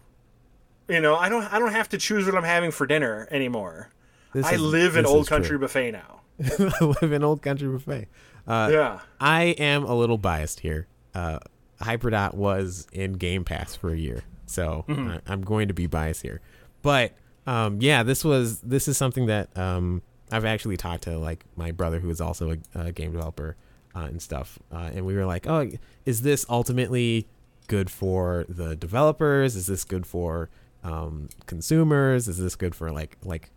[0.92, 3.90] You know, I don't I don't have to choose what I'm having for dinner anymore.
[4.34, 5.36] This I is- live in old is true.
[5.38, 6.20] country buffet now.
[6.80, 8.08] I live in old country buffet.
[8.46, 9.00] Uh, yeah.
[9.20, 10.86] I am a little biased here.
[11.14, 11.38] Uh,
[11.80, 16.22] Hyperdot was in Game Pass for a year, so I, I'm going to be biased
[16.22, 16.40] here.
[16.82, 17.12] But
[17.46, 21.70] um, yeah, this was this is something that um, I've actually talked to like my
[21.70, 23.56] brother, who is also a, a game developer
[23.94, 25.70] uh, and stuff, uh, and we were like, oh,
[26.04, 27.28] is this ultimately
[27.68, 29.56] good for the developers?
[29.56, 30.50] Is this good for
[30.82, 32.28] um, consumers?
[32.28, 33.50] Is this good for like like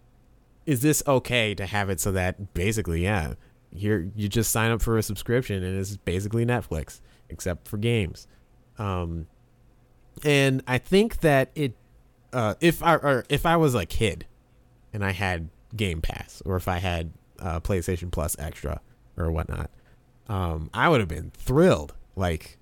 [0.66, 3.36] is this okay to have it so that basically, yeah,
[3.72, 8.28] here you just sign up for a subscription and it's basically Netflix except for games.
[8.78, 9.28] Um,
[10.24, 11.76] and I think that it,
[12.34, 14.26] uh, if I or if I was a kid,
[14.94, 18.82] and I had Game Pass, or if I had uh, PlayStation Plus Extra
[19.18, 19.70] or whatnot,
[20.30, 21.94] um, I would have been thrilled.
[22.16, 22.58] Like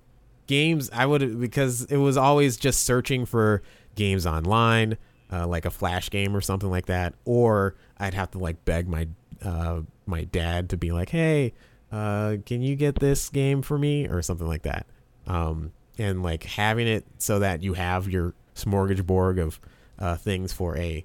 [0.46, 3.62] games, I would because it was always just searching for
[3.94, 4.96] games online,
[5.32, 8.88] uh, like a flash game or something like that, or I'd have to like beg
[8.88, 9.08] my
[9.42, 11.52] uh, my dad to be like, hey,
[11.92, 14.86] uh, can you get this game for me or something like that.
[15.26, 19.60] Um, and like having it so that you have your smorgasbord of
[19.98, 21.04] uh, things for a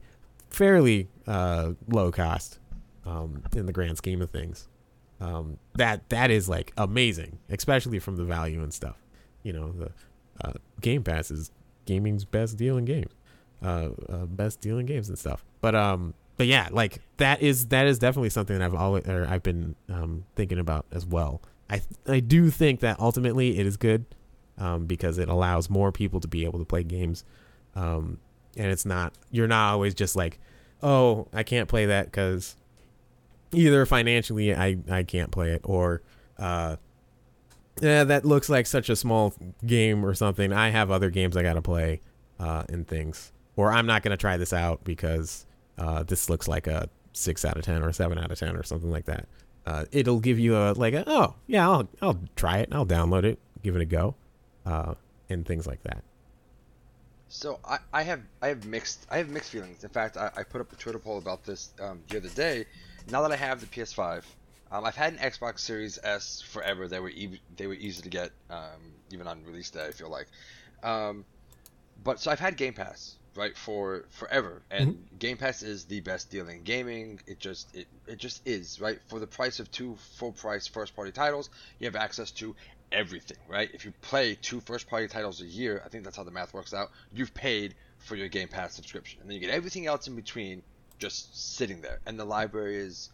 [0.49, 2.59] fairly uh, low cost
[3.05, 4.67] um, in the grand scheme of things.
[5.21, 8.97] Um, that that is like amazing, especially from the value and stuff.
[9.43, 9.91] You know, the
[10.43, 11.51] uh, Game Pass is
[11.89, 13.11] gaming's best deal in games,
[13.63, 15.43] uh, uh, best deal in games and stuff.
[15.59, 19.25] But um, but yeah, like that is that is definitely something that I've always or
[19.27, 21.41] I've been um, thinking about as well.
[21.69, 24.05] I I do think that ultimately it is good
[24.59, 27.25] um, because it allows more people to be able to play games,
[27.75, 28.19] um,
[28.55, 30.39] and it's not you're not always just like,
[30.83, 32.55] oh, I can't play that because
[33.51, 36.03] either financially I I can't play it or
[36.37, 36.75] uh,
[37.81, 39.33] yeah that looks like such a small
[39.65, 40.53] game or something.
[40.53, 42.01] I have other games I gotta play
[42.39, 45.45] uh, and things, or I'm not gonna try this out because
[45.77, 48.63] uh, this looks like a six out of ten or seven out of ten or
[48.63, 49.27] something like that.
[49.65, 53.23] Uh, it'll give you a like a, oh yeah I'll I'll try it I'll download
[53.23, 54.15] it give it a go,
[54.65, 54.93] uh,
[55.29, 56.03] and things like that.
[57.27, 59.83] So I, I have I have mixed I have mixed feelings.
[59.83, 62.65] In fact, I, I put up a Twitter poll about this um, the other day.
[63.11, 64.23] Now that I have the PS5,
[64.71, 66.87] um, I've had an Xbox Series S forever.
[66.87, 69.85] They were e- they were easy to get, um, even on release day.
[69.85, 70.27] I feel like,
[70.83, 71.25] um,
[72.03, 75.17] but so I've had Game Pass right for forever and mm-hmm.
[75.17, 78.99] game pass is the best deal in gaming it just it, it just is right
[79.07, 81.49] for the price of two full price first party titles
[81.79, 82.55] you have access to
[82.91, 86.23] everything right if you play two first party titles a year i think that's how
[86.23, 89.51] the math works out you've paid for your game pass subscription and then you get
[89.51, 90.61] everything else in between
[90.97, 93.09] just sitting there and the library is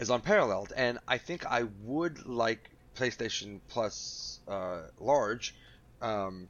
[0.00, 5.54] is unparalleled and i think i would like playstation plus uh, large
[6.02, 6.48] um,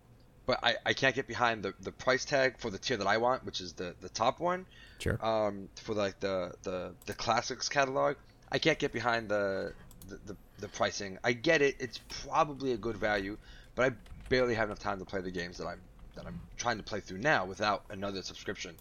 [0.51, 3.19] but I, I can't get behind the, the price tag for the tier that I
[3.19, 4.67] want, which is the, the top one.
[4.99, 5.17] Sure.
[5.25, 8.17] Um, for like the, the, the classics catalog,
[8.51, 9.73] I can't get behind the,
[10.09, 11.19] the, the, the pricing.
[11.23, 13.39] I get it; it's probably a good value,
[13.77, 13.95] but I
[14.29, 15.81] barely have enough time to play the games that I'm
[16.17, 18.75] that I'm trying to play through now without another subscription.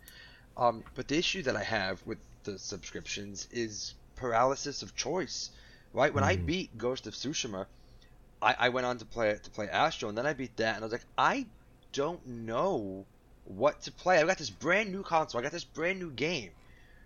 [0.57, 5.49] Um, but the issue that I have with the subscriptions is paralysis of choice.
[5.93, 6.27] Right when mm.
[6.27, 7.65] I beat Ghost of Tsushima,
[8.41, 10.83] I, I went on to play to play Astro, and then I beat that, and
[10.83, 11.47] I was like, I
[11.93, 13.05] don't know
[13.45, 14.19] what to play.
[14.19, 15.39] I've got this brand new console.
[15.39, 16.51] I got this brand new game.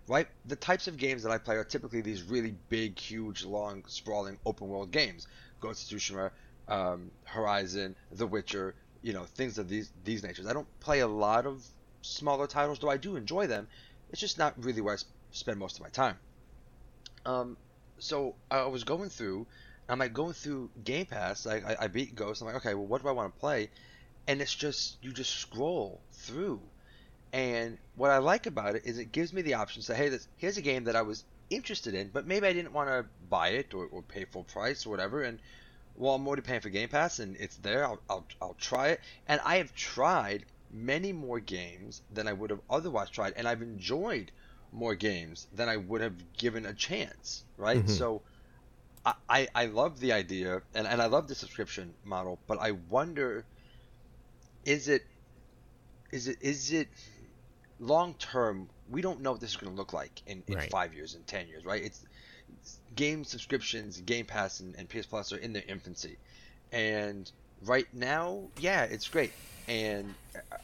[0.06, 0.28] Right?
[0.44, 4.38] The types of games that I play are typically these really big, huge, long, sprawling,
[4.44, 5.26] open world games.
[5.60, 6.30] Ghost of Tsushima,
[6.68, 10.46] um, Horizon, The Witcher, you know, things of these these natures.
[10.46, 11.64] I don't play a lot of
[12.02, 13.66] smaller titles, though I do enjoy them.
[14.10, 16.16] It's just not really where I sp- spend most of my time.
[17.26, 17.56] Um,
[17.98, 19.46] so I was going through,
[19.88, 21.46] I'm like going through Game Pass.
[21.46, 22.42] Like I, I beat Ghost.
[22.42, 23.70] I'm like, okay, well, what do I want to play?
[24.26, 26.60] and it's just you just scroll through
[27.32, 30.08] and what i like about it is it gives me the option to say hey
[30.08, 33.04] this, here's a game that i was interested in but maybe i didn't want to
[33.28, 35.38] buy it or, or pay full price or whatever and
[35.96, 39.00] well i'm already paying for game pass and it's there I'll, I'll, I'll try it
[39.28, 43.62] and i have tried many more games than i would have otherwise tried and i've
[43.62, 44.32] enjoyed
[44.74, 47.88] more games than i would have given a chance right mm-hmm.
[47.88, 48.20] so
[49.28, 53.44] I, I love the idea and, and I love the subscription model, but I wonder
[54.64, 55.04] is it
[56.10, 56.88] is it is it
[57.80, 60.70] long term we don't know what this is going to look like in, in right.
[60.70, 62.06] five years and ten years right it's,
[62.60, 66.16] it's game subscriptions game pass and, and ps plus are in their infancy
[66.72, 67.30] and
[67.66, 69.32] right now yeah it's great
[69.68, 70.14] and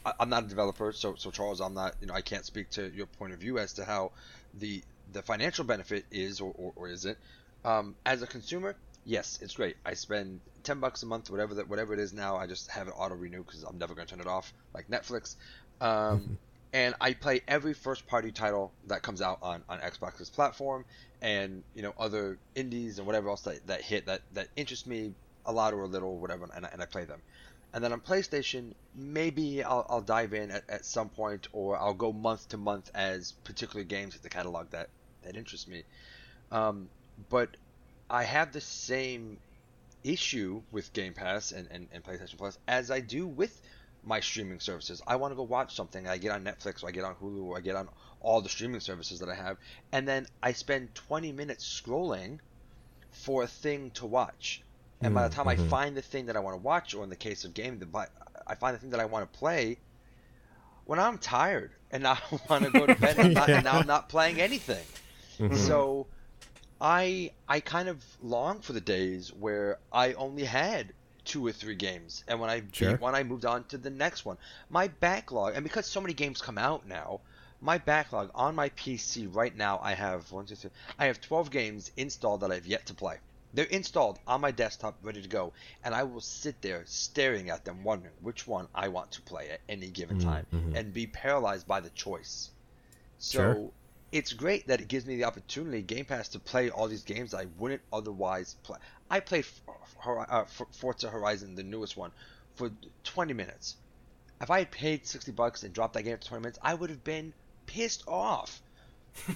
[0.05, 2.69] I, am not a developer so so charles i'm not you know i can't speak
[2.71, 4.11] to your point of view as to how
[4.59, 4.81] the
[5.13, 7.17] the financial benefit is or, or, or isn't
[7.63, 8.75] um, as a consumer
[9.05, 9.77] yes, it's great.
[9.85, 12.37] I spend ten bucks a month, whatever that whatever it is now.
[12.37, 14.89] I just have it auto renew because I'm never going to turn it off, like
[14.89, 15.35] Netflix.
[15.79, 16.33] Um, mm-hmm.
[16.73, 20.85] and I play every first party title that comes out on on Xbox's platform,
[21.21, 25.13] and you know other indies and whatever else that, that hit that that interest me
[25.45, 27.19] a lot or a little, whatever, and I, and I play them.
[27.73, 31.93] And then on PlayStation, maybe I'll, I'll dive in at, at some point, or I'll
[31.93, 34.89] go month to month as particular games hit the catalog that
[35.23, 35.83] that interest me.
[36.51, 36.89] Um,
[37.29, 37.55] but
[38.09, 39.37] I have the same
[40.03, 43.61] issue with Game Pass and, and, and PlayStation Plus as I do with
[44.03, 45.01] my streaming services.
[45.05, 46.07] I want to go watch something.
[46.07, 47.87] I get on Netflix, or I get on Hulu, or I get on
[48.19, 49.57] all the streaming services that I have,
[49.91, 52.39] and then I spend 20 minutes scrolling
[53.11, 54.63] for a thing to watch.
[55.03, 57.03] And by the mm, time I find the thing that I want to watch, or
[57.03, 58.09] in the case of game, the
[58.47, 59.79] I find the thing that I want to play,
[60.85, 63.87] when I'm tired and I want to go to bed and, not, and now I'm
[63.87, 64.87] not playing anything.
[65.39, 65.75] Mm-hmm.
[65.75, 66.09] So
[66.81, 70.93] I I kind of long for the days where I only had
[71.25, 72.99] two or three games, and when I Sure.
[72.99, 74.37] beat one, I moved on to the next one.
[74.69, 77.21] My backlog, and because so many games come out now,
[77.61, 81.51] my backlog on my PC right now, I have one, two, three, I have 12
[81.51, 83.19] games installed that I've yet to play.
[83.53, 87.65] They're installed on my desktop, ready to go, and I will sit there staring at
[87.65, 90.45] them, wondering which one I want to play at any given time,
[90.75, 92.49] and be paralyzed by the choice.
[93.19, 93.71] So Sure.
[94.11, 97.33] it's great that it gives me the opportunity, Game Pass, to play all these games
[97.33, 98.77] I wouldn't otherwise play.
[99.09, 99.45] I played
[100.05, 102.11] uh, Forza Horizon, the newest one,
[102.55, 102.71] for
[103.03, 103.75] 20 minutes.
[104.39, 106.89] If I had paid 60 bucks and dropped that game for 20 minutes, I would
[106.89, 107.33] have been
[107.67, 108.61] pissed off.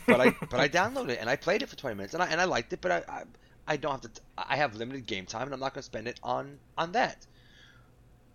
[0.07, 2.27] But I but I downloaded it and I played it for 20 minutes and I
[2.27, 3.23] and I liked it, but I I,
[3.67, 4.09] I don't have to.
[4.09, 6.93] T- I have limited game time and I'm not going to spend it on on
[6.93, 7.27] that.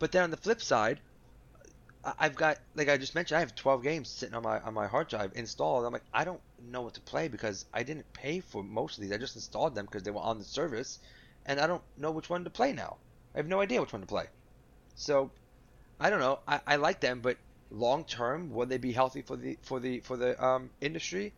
[0.01, 1.01] But then on the flip side,
[2.05, 4.87] I've got like I just mentioned, I have 12 games sitting on my on my
[4.87, 5.85] hard drive installed.
[5.85, 9.03] I'm like, I don't know what to play because I didn't pay for most of
[9.03, 9.13] these.
[9.13, 10.99] I just installed them because they were on the service,
[11.47, 12.99] and I don't know which one to play now.
[13.35, 14.27] I have no idea which one to play.
[14.95, 15.33] So,
[16.01, 16.41] I don't know.
[16.49, 17.39] I, I like them, but
[17.71, 21.35] long term, will they be healthy for the for the for the um, industry?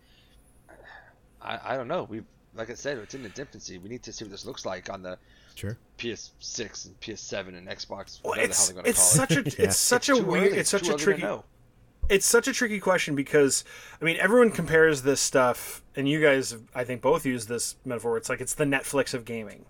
[1.40, 2.05] I, I don't know.
[2.05, 2.22] We
[2.55, 3.78] like I said, it's in its infancy.
[3.78, 5.18] We need to see what this looks like on the
[5.55, 5.76] Sure.
[5.98, 8.20] PS6 and PS7 and Xbox.
[8.24, 9.28] Well, it's the hell they're going to it's call it.
[9.28, 9.66] such a Yeah.
[9.68, 10.59] it's such It's a weird early.
[10.59, 11.26] it's such too a tricky
[12.09, 13.64] it's such a tricky question because
[14.00, 18.16] I mean everyone compares this stuff, and you guys I think both use this metaphor.
[18.16, 19.66] It's like it's the Netflix of gaming,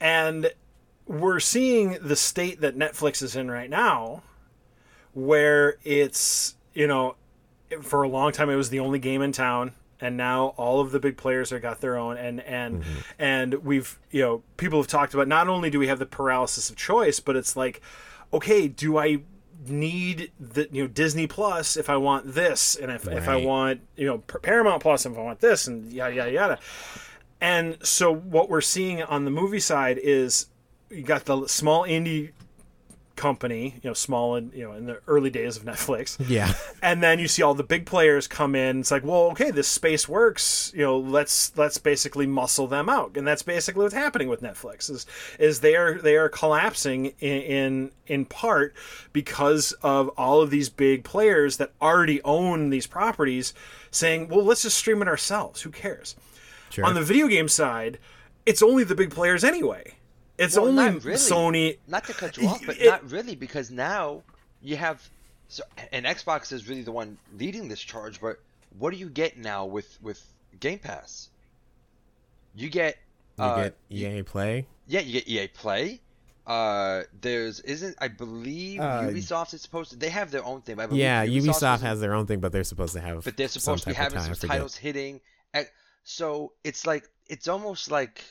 [0.00, 0.52] and
[1.06, 4.22] we're seeing the state that Netflix is in right now,
[5.12, 7.16] where it's you know
[7.82, 10.92] for a long time it was the only game in town and now all of
[10.92, 12.98] the big players have got their own and and mm-hmm.
[13.18, 16.70] and we've you know people have talked about not only do we have the paralysis
[16.70, 17.80] of choice but it's like
[18.32, 19.20] okay do i
[19.66, 23.80] need the you know disney plus if i want this and if, if i want
[23.96, 26.58] you know paramount plus if i want this and yada yada yada.
[27.40, 30.46] And so what we're seeing on the movie side is
[30.90, 32.32] you got the small indie
[33.18, 36.16] company you know small and you know in the early days of netflix.
[36.26, 36.54] Yeah.
[36.82, 38.80] and then you see all the big players come in.
[38.80, 40.72] It's like well okay this space works.
[40.74, 43.16] You know let's let's basically muscle them out.
[43.16, 45.04] And that's basically what's happening with netflix is
[45.38, 48.74] is they are they are collapsing in in, in part
[49.12, 53.52] because of all of these big players that already own these properties
[53.90, 55.62] saying well let's just stream it ourselves.
[55.62, 56.16] Who cares?
[56.70, 56.84] Sure.
[56.84, 57.98] on the video game side
[58.44, 59.94] it's only the big players anyway
[60.38, 61.18] it's Well, only not really.
[61.18, 64.22] sony Not to cut you off, but It- not really because now
[64.62, 65.08] you have,
[65.48, 65.62] so,
[65.92, 68.20] and Xbox is really the one leading this charge.
[68.20, 68.38] But
[68.78, 70.24] what do you get now with with
[70.60, 71.28] Game Pass?
[72.54, 72.96] You get,
[73.38, 74.66] you uh, get EA Play.
[74.86, 76.00] yeah, you get EA Play.
[76.46, 79.96] Uh, there's isn't I believe Uh, Ubisoft is supposed to.
[79.96, 80.76] They have their own thing.
[80.76, 83.22] But I believe Yeah, Ubisoft is- has their own thing, but they're supposed to have.
[83.24, 85.20] but they're some supposed to be type having tie- I some titles hitting.
[85.52, 85.68] At,
[86.04, 88.24] so it's like it's almost like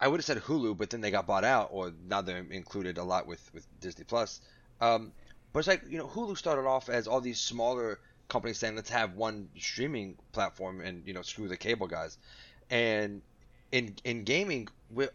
[0.00, 2.98] I would have said Hulu, but then they got bought out, or now they're included
[2.98, 4.40] a lot with with Disney Plus.
[4.80, 5.12] Um,
[5.52, 8.90] but it's like you know Hulu started off as all these smaller companies saying let's
[8.90, 12.18] have one streaming platform and you know screw the cable guys,
[12.70, 13.22] and
[13.72, 15.10] in in gaming we're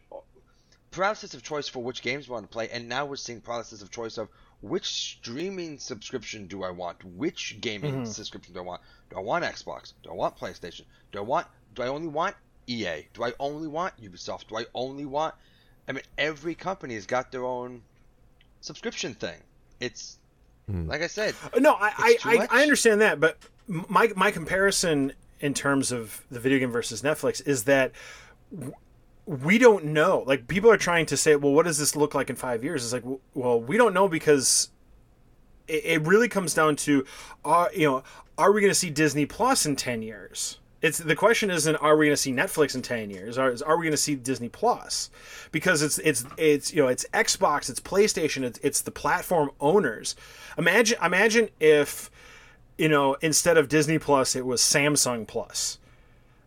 [0.91, 3.81] paralysis of choice for which games we want to play, and now we're seeing paralysis
[3.81, 4.27] of choice of
[4.61, 7.03] which streaming subscription do I want?
[7.03, 8.81] Which gaming subscription do I want?
[9.09, 9.93] Do I want Xbox?
[10.03, 10.83] Do I want PlayStation?
[11.11, 11.47] Do I want?
[11.75, 12.35] Do I only want
[12.67, 13.07] EA?
[13.13, 14.47] Do I only want Ubisoft?
[14.47, 15.35] Do I only want?
[15.87, 17.81] I mean, every company has got their own
[18.61, 19.37] subscription thing.
[19.79, 20.17] It's
[20.69, 20.87] hmm.
[20.87, 22.59] like I said, uh, No, I I, I.
[22.59, 23.37] I understand that, but
[23.67, 27.91] my my comparison in terms of the video game versus Netflix is that
[28.53, 28.73] w-
[29.25, 30.23] we don't know.
[30.25, 32.83] Like people are trying to say, well, what does this look like in five years?
[32.83, 34.69] It's like, well, we don't know because
[35.67, 37.05] it, it really comes down to,
[37.43, 38.03] are you know,
[38.37, 40.59] are we going to see Disney Plus in ten years?
[40.83, 43.37] It's the question isn't are we going to see Netflix in ten years?
[43.37, 45.09] Are, are we going to see Disney Plus?
[45.51, 50.15] Because it's it's it's you know it's Xbox, it's PlayStation, it's it's the platform owners.
[50.57, 52.11] Imagine imagine if
[52.77, 55.79] you know instead of Disney Plus, it was Samsung Plus,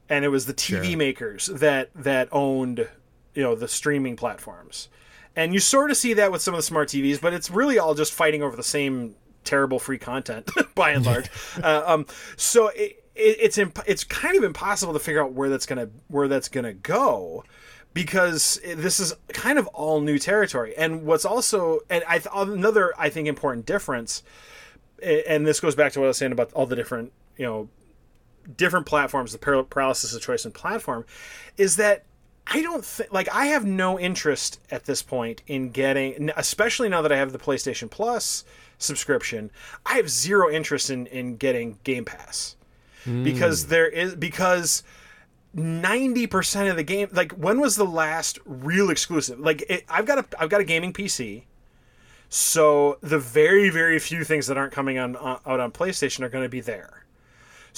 [0.09, 0.97] and it was the TV Sure.
[0.99, 2.89] makers that that owned
[3.35, 4.89] you know the streaming platforms.
[5.35, 7.79] And you sort of see that with some of the smart TVs, but it's really
[7.79, 9.15] all just fighting over the same
[9.45, 11.31] terrible free content by and large.
[11.63, 12.07] uh, um,
[12.37, 15.89] so it, it, it's imp- it's kind of impossible to figure out where that's gonna
[16.09, 17.45] where that's gonna go
[17.95, 20.77] because this is kind of all new territory.
[20.77, 24.23] And what's also and I th- another I think important difference,
[25.03, 27.69] and this goes back to what I was saying about all the different you know
[28.55, 31.05] different platforms, the par- paralysis of choice and platform,
[31.57, 32.05] is that
[32.47, 37.03] I don't think like I have no interest at this point in getting, especially now
[37.03, 38.45] that I have the PlayStation Plus
[38.79, 39.51] subscription.
[39.87, 42.56] I have zero interest in in getting Game Pass
[43.07, 44.83] because there is because.
[45.55, 50.19] 90% of the game like when was the last real exclusive like it, i've got
[50.19, 51.45] a i've got a gaming pc
[52.29, 56.29] so the very very few things that aren't coming on uh, out on playstation are
[56.29, 57.07] going to be there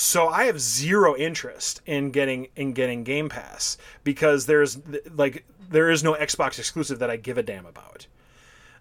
[0.00, 4.78] so I have zero interest in getting in getting Game Pass because there's
[5.16, 8.06] like there is no Xbox exclusive that I give a damn about.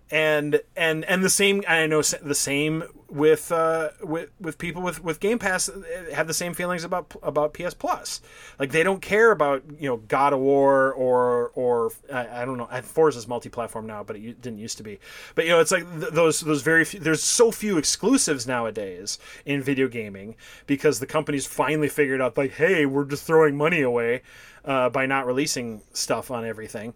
[0.09, 5.03] And and and the same I know the same with uh, with with people with
[5.03, 5.69] with Game Pass
[6.13, 8.21] have the same feelings about about PS Plus.
[8.59, 12.57] Like they don't care about you know God of War or or I, I don't
[12.57, 12.67] know.
[12.83, 14.99] Forza's multi-platform now, but it didn't used to be.
[15.35, 19.19] But you know, it's like th- those those very few, there's so few exclusives nowadays
[19.45, 20.35] in video gaming
[20.65, 24.21] because the companies finally figured out like, hey, we're just throwing money away
[24.65, 26.93] uh, by not releasing stuff on everything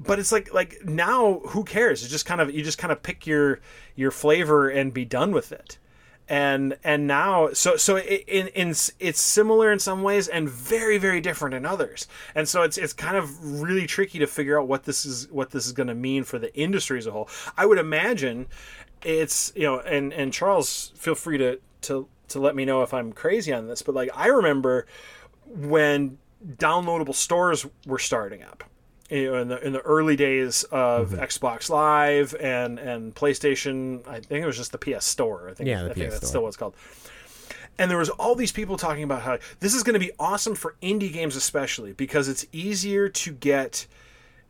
[0.00, 2.02] but it's like like now who cares?
[2.02, 3.60] It's just kind of you just kind of pick your
[3.94, 5.78] your flavor and be done with it.
[6.28, 10.96] And and now so so it, in in it's similar in some ways and very
[10.96, 12.06] very different in others.
[12.34, 15.50] And so it's it's kind of really tricky to figure out what this is what
[15.50, 17.28] this is going to mean for the industry as a whole.
[17.56, 18.46] I would imagine
[19.04, 22.92] it's you know and and charles feel free to to to let me know if
[22.92, 24.86] i'm crazy on this but like i remember
[25.46, 26.18] when
[26.56, 28.64] downloadable stores were starting up
[29.10, 31.20] you know, in the in the early days of mm-hmm.
[31.20, 34.06] Xbox Live and and PlayStation.
[34.06, 35.48] I think it was just the PS Store.
[35.50, 36.28] I think, yeah, the I PS think that's Store.
[36.28, 36.74] still what it's called.
[37.78, 40.54] And there was all these people talking about how this is going to be awesome
[40.54, 43.86] for indie games, especially because it's easier to get,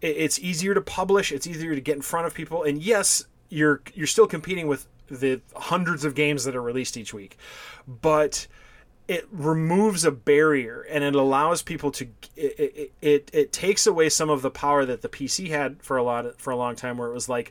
[0.01, 3.83] it's easier to publish, it's easier to get in front of people, and yes, you're
[3.95, 7.37] you're still competing with the hundreds of games that are released each week,
[7.87, 8.47] but
[9.11, 12.07] it removes a barrier and it allows people to
[12.37, 15.97] it, it, it, it takes away some of the power that the PC had for
[15.97, 17.51] a lot of, for a long time where it was like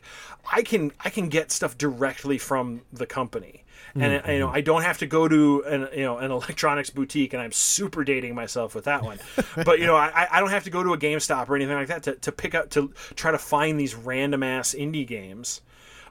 [0.50, 4.30] I can I can get stuff directly from the company and mm-hmm.
[4.30, 7.42] you know I don't have to go to an you know an electronics boutique and
[7.42, 9.18] I'm super dating myself with that one
[9.66, 11.88] but you know I, I don't have to go to a GameStop or anything like
[11.88, 15.60] that to, to pick up to try to find these random ass indie games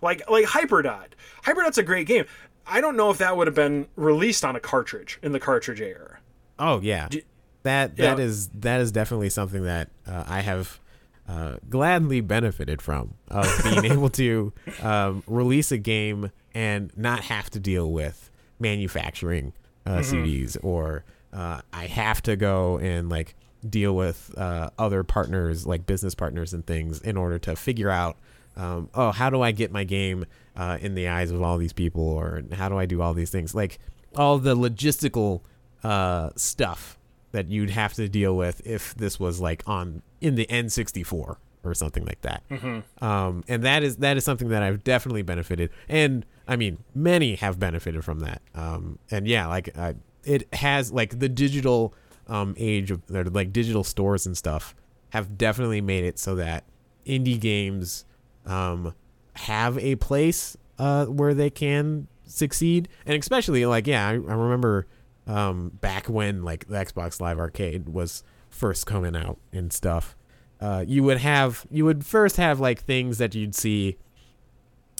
[0.02, 1.08] like like Hyperdot.
[1.43, 2.26] Hyperdot's a great game.
[2.70, 5.82] I don't know if that would have been released on a cartridge in the cartridge
[5.82, 6.20] era.
[6.57, 7.24] Oh yeah, you,
[7.63, 8.24] that that yeah.
[8.24, 10.80] is that is definitely something that uh, I have
[11.28, 17.49] uh, gladly benefited from of being able to um, release a game and not have
[17.51, 19.53] to deal with manufacturing
[19.86, 20.26] uh, mm-hmm.
[20.26, 23.36] CDs or uh, I have to go and like
[23.67, 28.17] deal with uh, other partners like business partners and things in order to figure out
[28.60, 31.74] um, oh how do I get my game uh, in the eyes of all these
[31.74, 33.55] people, or how do I do all these things?
[33.55, 33.80] Like
[34.16, 35.41] all the logistical
[35.84, 36.97] uh, stuff
[37.32, 41.74] that you'd have to deal with if this was like on in the N64 or
[41.74, 42.43] something like that.
[42.49, 43.03] Mm-hmm.
[43.03, 47.36] Um, and that is that is something that I've definitely benefited, and I mean many
[47.36, 48.41] have benefited from that.
[48.53, 49.93] Um, and yeah, like uh,
[50.26, 51.93] it has like the digital
[52.28, 54.76] um, age of like digital stores and stuff
[55.12, 56.66] have definitely made it so that
[57.05, 58.05] indie games
[58.46, 58.94] um,
[59.34, 64.88] have a place uh, where they can succeed, and especially like yeah, I, I remember
[65.28, 70.16] um, back when like the Xbox Live Arcade was first coming out and stuff.
[70.60, 73.98] Uh, you would have you would first have like things that you'd see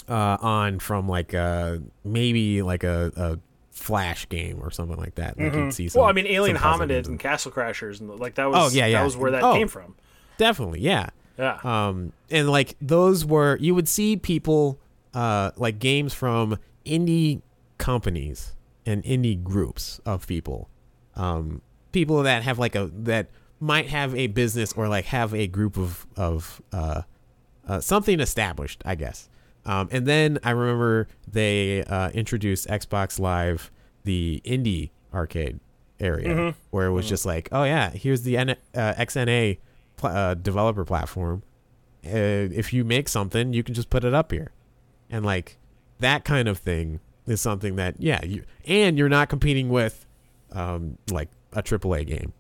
[0.08, 3.40] uh, on from like uh maybe like a, a
[3.72, 5.38] flash game or something like that.
[5.38, 5.88] Like mm-hmm.
[5.88, 8.86] some, well, I mean, Alien Hominid and Castle Crashers and like that was oh yeah,
[8.86, 9.00] yeah.
[9.00, 9.96] that was where that oh, came from.
[10.38, 11.10] Definitely, yeah.
[11.40, 11.58] Yeah.
[11.64, 14.80] Um, and like those were you would see people
[15.14, 17.42] uh like games from indie
[17.78, 18.56] companies
[18.86, 20.70] and indie groups of people,
[21.16, 21.62] um,
[21.92, 23.30] people that have like a that
[23.60, 27.04] might have a business or like have a group of of uh,
[27.68, 29.30] uh something established, I guess.
[29.66, 33.72] Um, and then I remember they uh, introduced Xbox Live,
[34.04, 35.60] the indie arcade
[36.00, 36.60] area, mm-hmm.
[36.72, 37.10] where it was mm-hmm.
[37.10, 39.60] just like, oh yeah, here's the N- uh, XNA
[40.00, 41.44] pl- uh, developer platform.
[42.06, 44.52] Uh, if you make something, you can just put it up here,
[45.10, 45.58] and like
[46.00, 50.06] that kind of thing is something that yeah, you and you're not competing with
[50.54, 52.34] um, like a AAA game.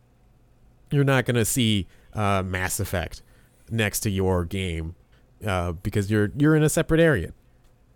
[0.91, 3.21] You're not gonna see uh, Mass Effect
[3.69, 4.95] next to your game
[5.45, 7.33] uh, because you're you're in a separate area.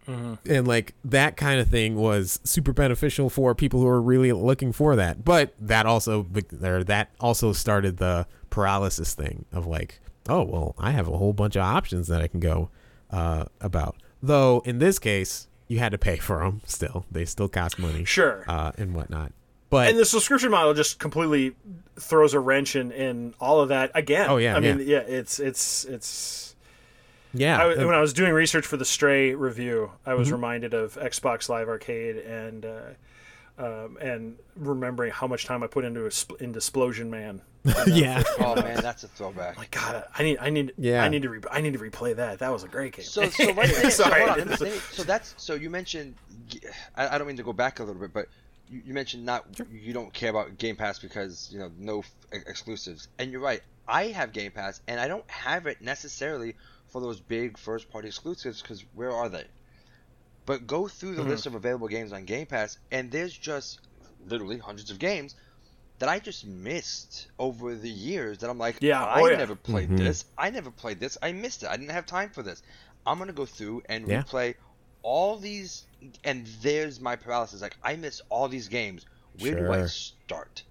[0.07, 0.51] Mm-hmm.
[0.51, 4.73] And like that kind of thing was super beneficial for people who are really looking
[4.73, 5.23] for that.
[5.23, 9.99] But that also there that also started the paralysis thing of like,
[10.29, 12.69] oh well, I have a whole bunch of options that I can go
[13.09, 13.95] uh, about.
[14.21, 16.61] Though in this case, you had to pay for them.
[16.65, 18.05] Still, they still cost money.
[18.05, 18.45] Sure.
[18.47, 19.31] Uh, and whatnot.
[19.69, 21.55] but and the subscription model just completely
[21.99, 24.29] throws a wrench in, in all of that again.
[24.29, 26.55] Oh, yeah, I mean, yeah, it's it's it's.
[27.33, 30.19] yeah, I, uh, when I was doing research for the Stray review, I Mm-hmm.
[30.19, 32.79] was reminded of Xbox Live Arcade and uh,
[33.57, 37.41] um, and remembering how much time I put into a, sp- into Splosion Man.
[37.87, 38.21] yeah.
[38.39, 39.57] Oh man, that's a throwback.
[39.57, 41.01] Like God, I need I need Yeah.
[41.01, 42.39] I need to re- I need to replay that.
[42.39, 43.05] That was a great game.
[43.05, 46.15] So, so, let's say, so, on, let me- let me- so that's so you mentioned.
[46.95, 48.27] I, I don't mean to go back a little bit, but
[48.69, 52.11] you, you mentioned not you don't care about Game Pass because you know no f-
[52.33, 53.61] exclusives, and you're right.
[53.87, 56.55] I have Game Pass, and I don't have it necessarily
[56.89, 59.45] for those big first party exclusives because where are they?
[60.45, 61.29] But go through the Mm-hmm.
[61.31, 63.79] list of available games on Game Pass, and there's just
[64.19, 65.35] literally hundreds of games
[65.99, 69.37] that I just missed over the years that I'm like, Yeah, I oh, yeah.
[69.37, 69.97] never played Mhm.
[69.97, 70.25] this.
[70.37, 71.17] I never played this.
[71.21, 71.69] I missed it.
[71.69, 72.61] I didn't have time for this.
[73.05, 74.23] I'm gonna go through and Yeah.
[74.25, 74.55] replay
[75.01, 75.85] all these,
[76.23, 77.61] and there's my paralysis.
[77.61, 79.05] Like I miss all these games.
[79.33, 80.63] Where do I start?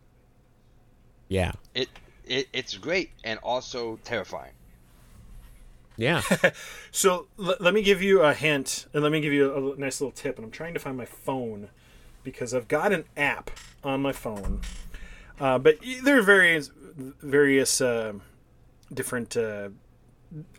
[1.28, 1.52] Yeah.
[1.74, 1.90] It,
[2.24, 4.54] it it's great and also terrifying.
[5.96, 6.22] Yeah.
[6.94, 9.76] So l- let me give you a hint, and let me give you a, a
[9.78, 10.36] nice little tip.
[10.36, 11.70] And I'm trying to find my phone
[12.22, 13.50] because I've got an app
[13.82, 14.60] on my phone,
[15.40, 18.12] uh, but there are various various uh,
[18.92, 19.70] different uh,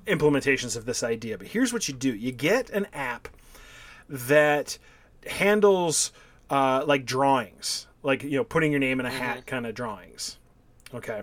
[0.07, 1.37] implementations of this idea.
[1.37, 3.27] But here's what you do: you get an app
[4.09, 4.79] that
[5.27, 6.11] handles
[6.49, 10.39] uh, like drawings, like you know, putting your name in a hat kind of drawings.
[10.95, 11.21] Okay,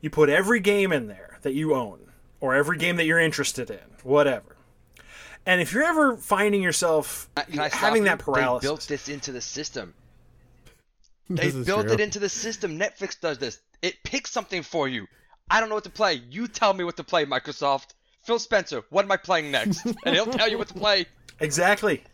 [0.00, 1.98] you put every game in there that you own
[2.44, 4.54] or every game that you're interested in, whatever.
[5.46, 8.08] And if you're ever finding yourself I having you?
[8.10, 9.94] that paralysis, They built this into the system.
[11.30, 11.94] They built true.
[11.94, 12.78] it into the system.
[12.78, 13.58] Netflix does this.
[13.80, 15.06] It picks something for you.
[15.50, 16.20] I don't know what to play.
[16.28, 17.94] You tell me what to play, Microsoft.
[18.24, 19.86] Phil Spencer, what am I playing next?
[20.04, 21.06] And he'll tell you what to play.
[21.40, 22.04] exactly,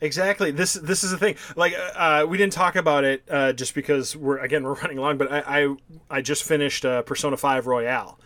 [0.00, 0.50] exactly.
[0.50, 1.36] This this is the thing.
[1.56, 5.18] Like uh, we didn't talk about it uh, just because we're again we're running long.
[5.18, 5.76] But I I,
[6.10, 8.18] I just finished uh, Persona Five Royal,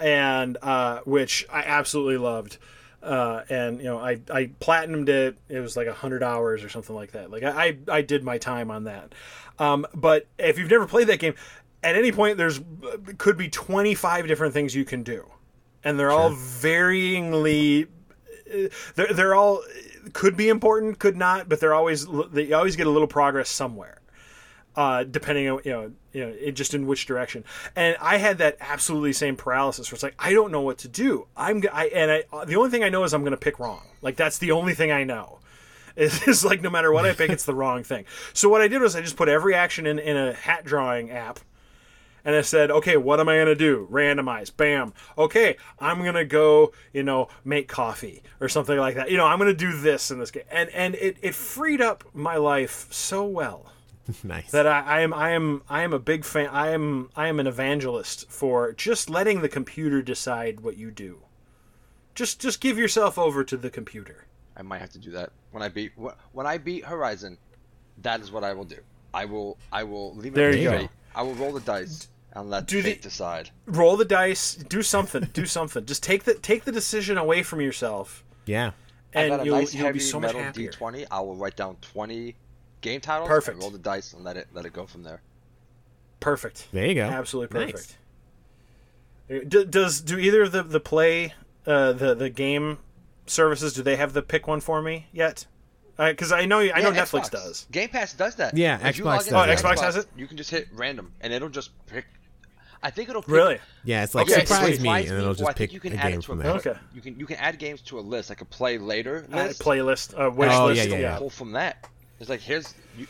[0.00, 2.58] and uh, which I absolutely loved.
[3.02, 5.36] Uh, and you know, I I platinumed it.
[5.48, 7.30] It was like hundred hours or something like that.
[7.30, 9.14] Like I I, I did my time on that.
[9.58, 11.34] Um, but if you've never played that game,
[11.82, 12.60] at any point there's
[13.18, 15.24] could be twenty five different things you can do,
[15.84, 17.86] and they're all varyingly
[18.94, 19.62] they're they're all
[20.12, 24.00] could be important, could not, but they're always they always get a little progress somewhere,
[24.74, 27.44] uh, depending on you know you know it, just in which direction.
[27.74, 30.88] And I had that absolutely same paralysis where it's like I don't know what to
[30.88, 31.26] do.
[31.36, 33.82] I'm I and I the only thing I know is I'm going to pick wrong.
[34.02, 35.38] Like that's the only thing I know.
[35.98, 38.04] It's like no matter what I pick, it's the wrong thing.
[38.34, 41.10] So what I did was I just put every action in in a hat drawing
[41.10, 41.40] app
[42.26, 43.86] and I said, okay, what am I going to do?
[43.88, 44.54] Randomize.
[44.54, 44.92] Bam.
[45.16, 49.12] Okay, I'm going to go, you know, make coffee or something like that.
[49.12, 50.42] You know, I'm going to do this in this game.
[50.50, 53.72] And and it, it freed up my life so well
[54.24, 54.50] nice.
[54.50, 56.48] that I, I am I am I am a big fan.
[56.48, 61.22] I am I am an evangelist for just letting the computer decide what you do.
[62.16, 64.26] Just just give yourself over to the computer.
[64.56, 65.92] I might have to do that when I beat
[66.32, 67.38] when I beat Horizon.
[68.02, 68.78] That is what I will do.
[69.14, 70.88] I will I will leave it There to you go.
[71.14, 73.50] I will roll the dice and let Do fate the- decide.
[73.66, 75.84] Roll the dice, do something, do something.
[75.86, 78.72] Just take the take the decision away from yourself yeah.
[79.14, 80.70] I and got a you'll, nice you'll heavy be so much metal happier.
[80.70, 81.06] D20.
[81.10, 82.34] I will write down 20
[82.82, 83.28] game titles.
[83.28, 83.58] Perfect.
[83.60, 85.22] Roll the dice and let it let it go from there.
[86.20, 86.68] Perfect.
[86.72, 87.04] There you go.
[87.04, 87.72] Absolutely Nice.
[89.28, 89.70] perfect.
[89.70, 91.34] Does do either of the the play
[91.66, 92.78] uh, the the game
[93.26, 95.46] services do they have the pick one for me yet?
[95.96, 97.30] Because I know I know Yeah, Netflix Xbox.
[97.30, 97.66] does.
[97.72, 98.56] Game Pass does that.
[98.56, 99.58] Yeah, If you Xbox does Oh, that.
[99.58, 100.06] Xbox has it?
[100.16, 102.04] You can just hit random and it'll just pick.
[102.82, 103.58] I think it'll pick, Really?
[103.84, 105.72] Yeah, it's like Okay, surprise so me, surprise and it'll or I just think pick
[105.72, 106.52] you can a add game it to from a there.
[106.54, 106.74] Okay.
[106.94, 109.60] You can you can add games to a list, like a play later list.
[109.62, 110.86] playlist, uh, wish Oh, list.
[110.88, 111.18] yeah, yeah, yeah.
[111.18, 111.88] Pull from that.
[112.20, 113.06] It's like here's you,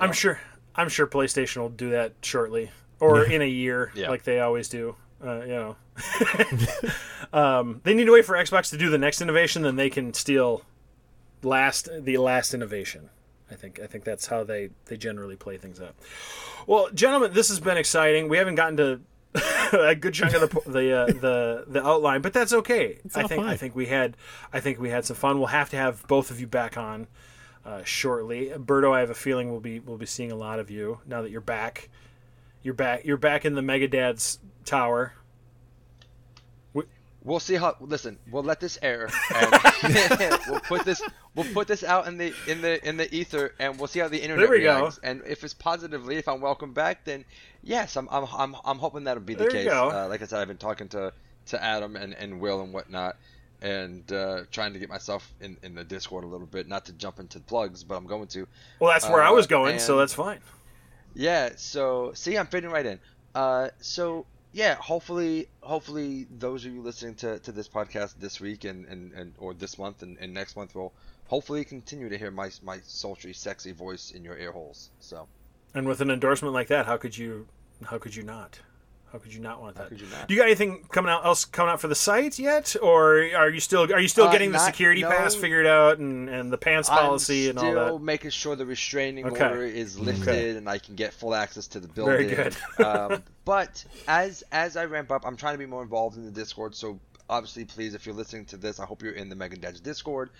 [0.00, 0.38] I'm sure.
[0.76, 2.70] I'm sure PlayStation will do that shortly,
[3.00, 4.10] or in a year, Yeah.
[4.10, 4.96] like they always do.
[5.24, 5.76] Uh, you know,
[7.32, 10.12] um, they need to wait for Xbox to do the next innovation, then they can
[10.12, 10.62] steal
[11.42, 13.08] last the last innovation.
[13.50, 15.94] I think I think that's how they they generally play things out.
[16.66, 18.28] Well, gentlemen, this has been exciting.
[18.28, 19.00] We haven't gotten to
[19.72, 22.98] a good chunk of the the uh, the the outline, but that's okay.
[23.14, 24.16] I all think I think we had
[24.52, 25.38] I think we had some fun.
[25.38, 27.06] We'll have to have both of you back on
[27.64, 28.52] uh, shortly.
[28.56, 31.22] Birdo, I have a feeling we'll be we'll be seeing a lot of you now
[31.22, 31.90] that you're back.
[32.62, 33.04] You're back.
[33.04, 35.14] You're back in the Megadad's tower.
[37.24, 37.74] We'll see how.
[37.80, 39.50] Listen, we'll let this air, and
[40.48, 41.00] we'll put this.
[41.34, 44.06] We'll put this out in the in the in the ether, and we'll see how
[44.08, 44.80] the internet There we go.
[44.82, 45.00] reacts.
[45.02, 47.24] And if it's positively, if I'm welcome back, then
[47.62, 49.68] yes, I'm I'm I'm, I'm hoping that'll be the There case.
[49.68, 51.12] Uh, like I said, I've been talking to
[51.46, 53.16] to Adam and, and Will and whatnot,
[53.62, 56.68] and uh, trying to get myself in in the Discord a little bit.
[56.68, 58.46] Not to jump into the plugs, but I'm going to.
[58.78, 60.38] Well, that's where I Uh, was going, so that's fine.
[61.14, 61.50] Yeah.
[61.56, 63.00] So see, I'm fitting right in.
[63.34, 68.62] Uh, so yeah, hopefully, hopefully those of you listening to, to this podcast this week
[68.62, 70.92] and, and, and or this month and, and next month will
[71.26, 74.90] hopefully continue to hear my my sultry, sexy voice in your ear holes.
[75.00, 75.28] So.
[75.74, 77.46] And with an endorsement like that, how could you
[77.86, 78.60] how could you not?
[79.12, 79.88] How could you not want that?
[79.90, 80.26] could you not?
[80.26, 83.48] Do you got anything coming out else coming out for the site yet, or are
[83.48, 85.08] you still are you still Uh, getting the security no.
[85.08, 88.04] pass figured out and, and the pants policy I'm and all still that?
[88.04, 89.44] making sure the restraining Okay.
[89.44, 92.26] order is lifted and I can get full access to the building.
[92.28, 92.54] Very building.
[92.76, 92.84] good.
[92.86, 96.32] um, but as as I ramp up, I'm trying to be more involved in the
[96.32, 96.74] Discord.
[96.74, 96.98] So
[97.30, 100.30] obviously, please, if you're listening to this, I hope you're in the Megadads Discord.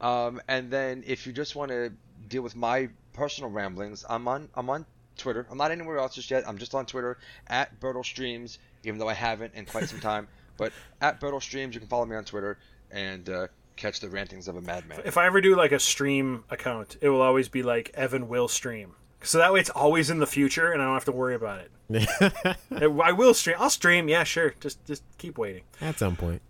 [0.00, 1.92] Um, and then if you just want to
[2.28, 5.46] deal with my personal ramblings, I'm on I'm on Twitter.
[5.50, 6.48] I'm not anywhere else just yet.
[6.48, 7.18] I'm just on Twitter
[7.48, 10.28] at Bertle Streams, even though I haven't in quite some time.
[10.58, 12.58] But at Bertle Streams, you can follow me on Twitter
[12.90, 13.46] and uh,
[13.76, 15.02] catch the rantings of a madman.
[15.04, 18.48] If I ever do like a stream account, it will always be like Evan will
[18.48, 18.96] stream.
[19.22, 21.60] So that way it's always in the future and I don't have to worry about
[21.60, 22.56] it.
[22.72, 23.56] I will stream.
[23.60, 24.08] I'll stream.
[24.08, 24.54] Yeah, sure.
[24.58, 25.62] Just just keep waiting.
[25.80, 26.42] At some point.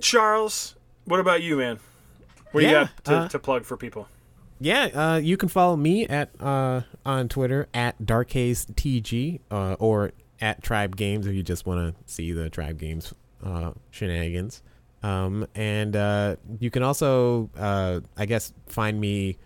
[0.00, 0.74] Charles,
[1.04, 1.80] what about you, man?
[2.52, 4.08] What do Yeah, you got to, uh, to plug for people?
[4.60, 10.62] Yeah, uh, you can follow me at uh, on Twitter at DarkHazeTG uh, or at
[10.62, 14.62] Tribe Games if you just want to see the Tribe Games uh, shenanigans.
[15.02, 19.38] Um, and uh, you can also, uh, I guess, find me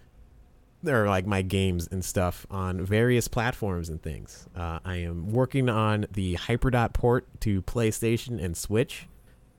[0.85, 4.49] or like my games and stuff on various platforms and things.
[4.55, 9.07] Uh, I am working on the Hyperdot port to PlayStation and Switch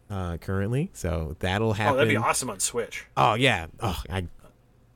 [0.10, 1.94] uh, currently, so that'll happen.
[1.94, 3.06] Oh, that'd be awesome on Switch.
[3.18, 3.68] Oh yeah.
[3.80, 4.26] Oh, I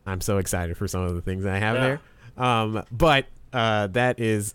[0.06, 1.98] I'm so excited for some of the things I have Yeah.
[2.38, 2.46] there.
[2.46, 4.54] Um, but uh, that is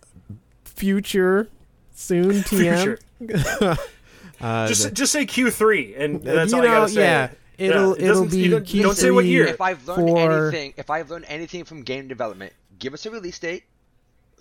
[0.64, 1.48] future
[1.94, 2.98] soon TM.
[3.20, 3.78] Future.
[4.40, 7.00] uh, Just the- just say Q3 and that's you all you know, gotta say.
[7.02, 9.46] yeah, it'll it it'll be don't, Q3 don't say what year.
[9.46, 13.10] If I've learned for- anything, if I've learned anything from game development, give us a
[13.10, 13.64] release date,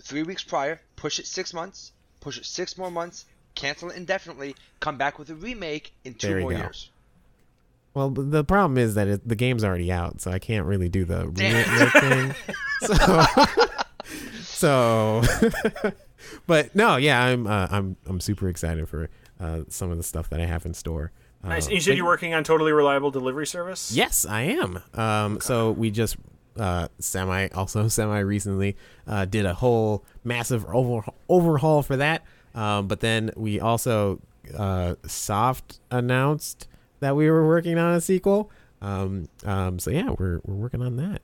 [0.02, 4.54] three weeks prior, push it six months, push it six more months, cancel it indefinitely,
[4.80, 6.56] come back with a remake in two more go.
[6.58, 6.90] years.
[7.94, 11.04] Well, the problem is that it, the game's already out, so I can't really do
[11.04, 12.34] the remake thing.
[12.84, 13.22] So,
[14.42, 15.22] so
[16.46, 19.08] but no, yeah, I'm uh, I'm I'm super excited for
[19.40, 21.12] uh, some of the stuff that I have in store.
[21.42, 21.66] Uh, Nice.
[21.66, 23.92] And you said but- you're working on totally reliable delivery service.
[23.92, 24.82] Yes, I am.
[24.94, 26.16] Um, So we just
[26.58, 28.76] uh, semi, also semi recently
[29.06, 32.22] uh, did a whole massive over, overhaul for that.
[32.54, 34.20] Um, but then we also
[34.56, 36.68] uh, soft announced
[37.00, 38.50] that we were working on a sequel.
[38.80, 41.22] Um, um, so yeah, we're we're working on that.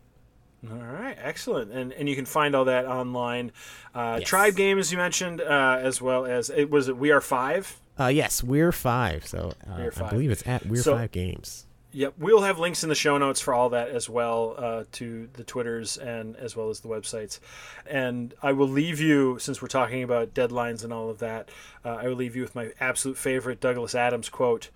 [0.71, 3.53] All right, excellent, and and you can find all that online.
[3.95, 4.29] Uh, Yes.
[4.29, 7.81] Tribe Games you mentioned, uh, as well as it was it We Are Five.
[7.99, 9.27] Uh, yes, we're five.
[9.27, 11.67] So uh, We're I believe it's at we're So- five games.
[11.93, 15.29] Yep, we'll have links in the show notes for all that as well uh, to
[15.33, 17.41] the Twitters and as well as the websites.
[17.85, 21.49] And I will leave you, since we're talking about deadlines and all of that,
[21.85, 24.71] uh, I will leave you with my absolute favorite Douglas Adams quote.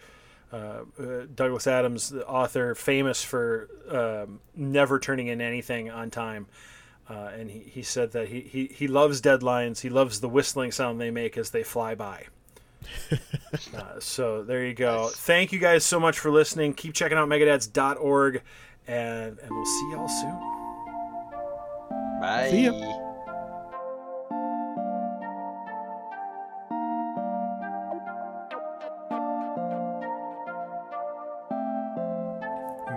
[0.52, 6.46] Uh, uh, Douglas Adams, the author, famous for um, never turning in anything on time.
[7.08, 9.80] Uh, and he, he said that he, he, he loves deadlines.
[9.80, 12.26] He loves the whistling sound they make as they fly by.
[13.76, 15.10] Uh, so there you go.
[15.12, 16.74] Thank you guys so much for listening.
[16.74, 18.42] Keep checking out megadads.org
[18.86, 20.40] and and we'll see y'all soon.
[22.20, 22.48] Bye.
[22.50, 23.04] See ya.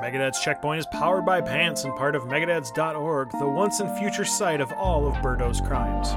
[0.07, 4.61] Megadad's Checkpoint is powered by Pants and part of megadads.org, the once and future site
[4.61, 6.13] of all of Birdo's crimes.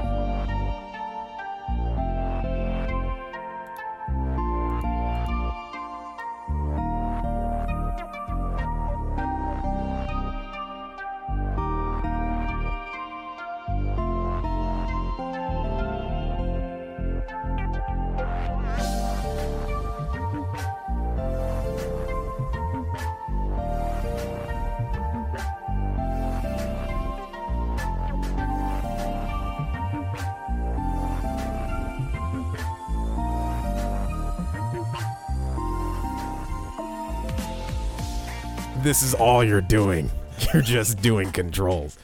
[38.91, 40.11] This is all you're doing.
[40.53, 41.97] You're just doing controls.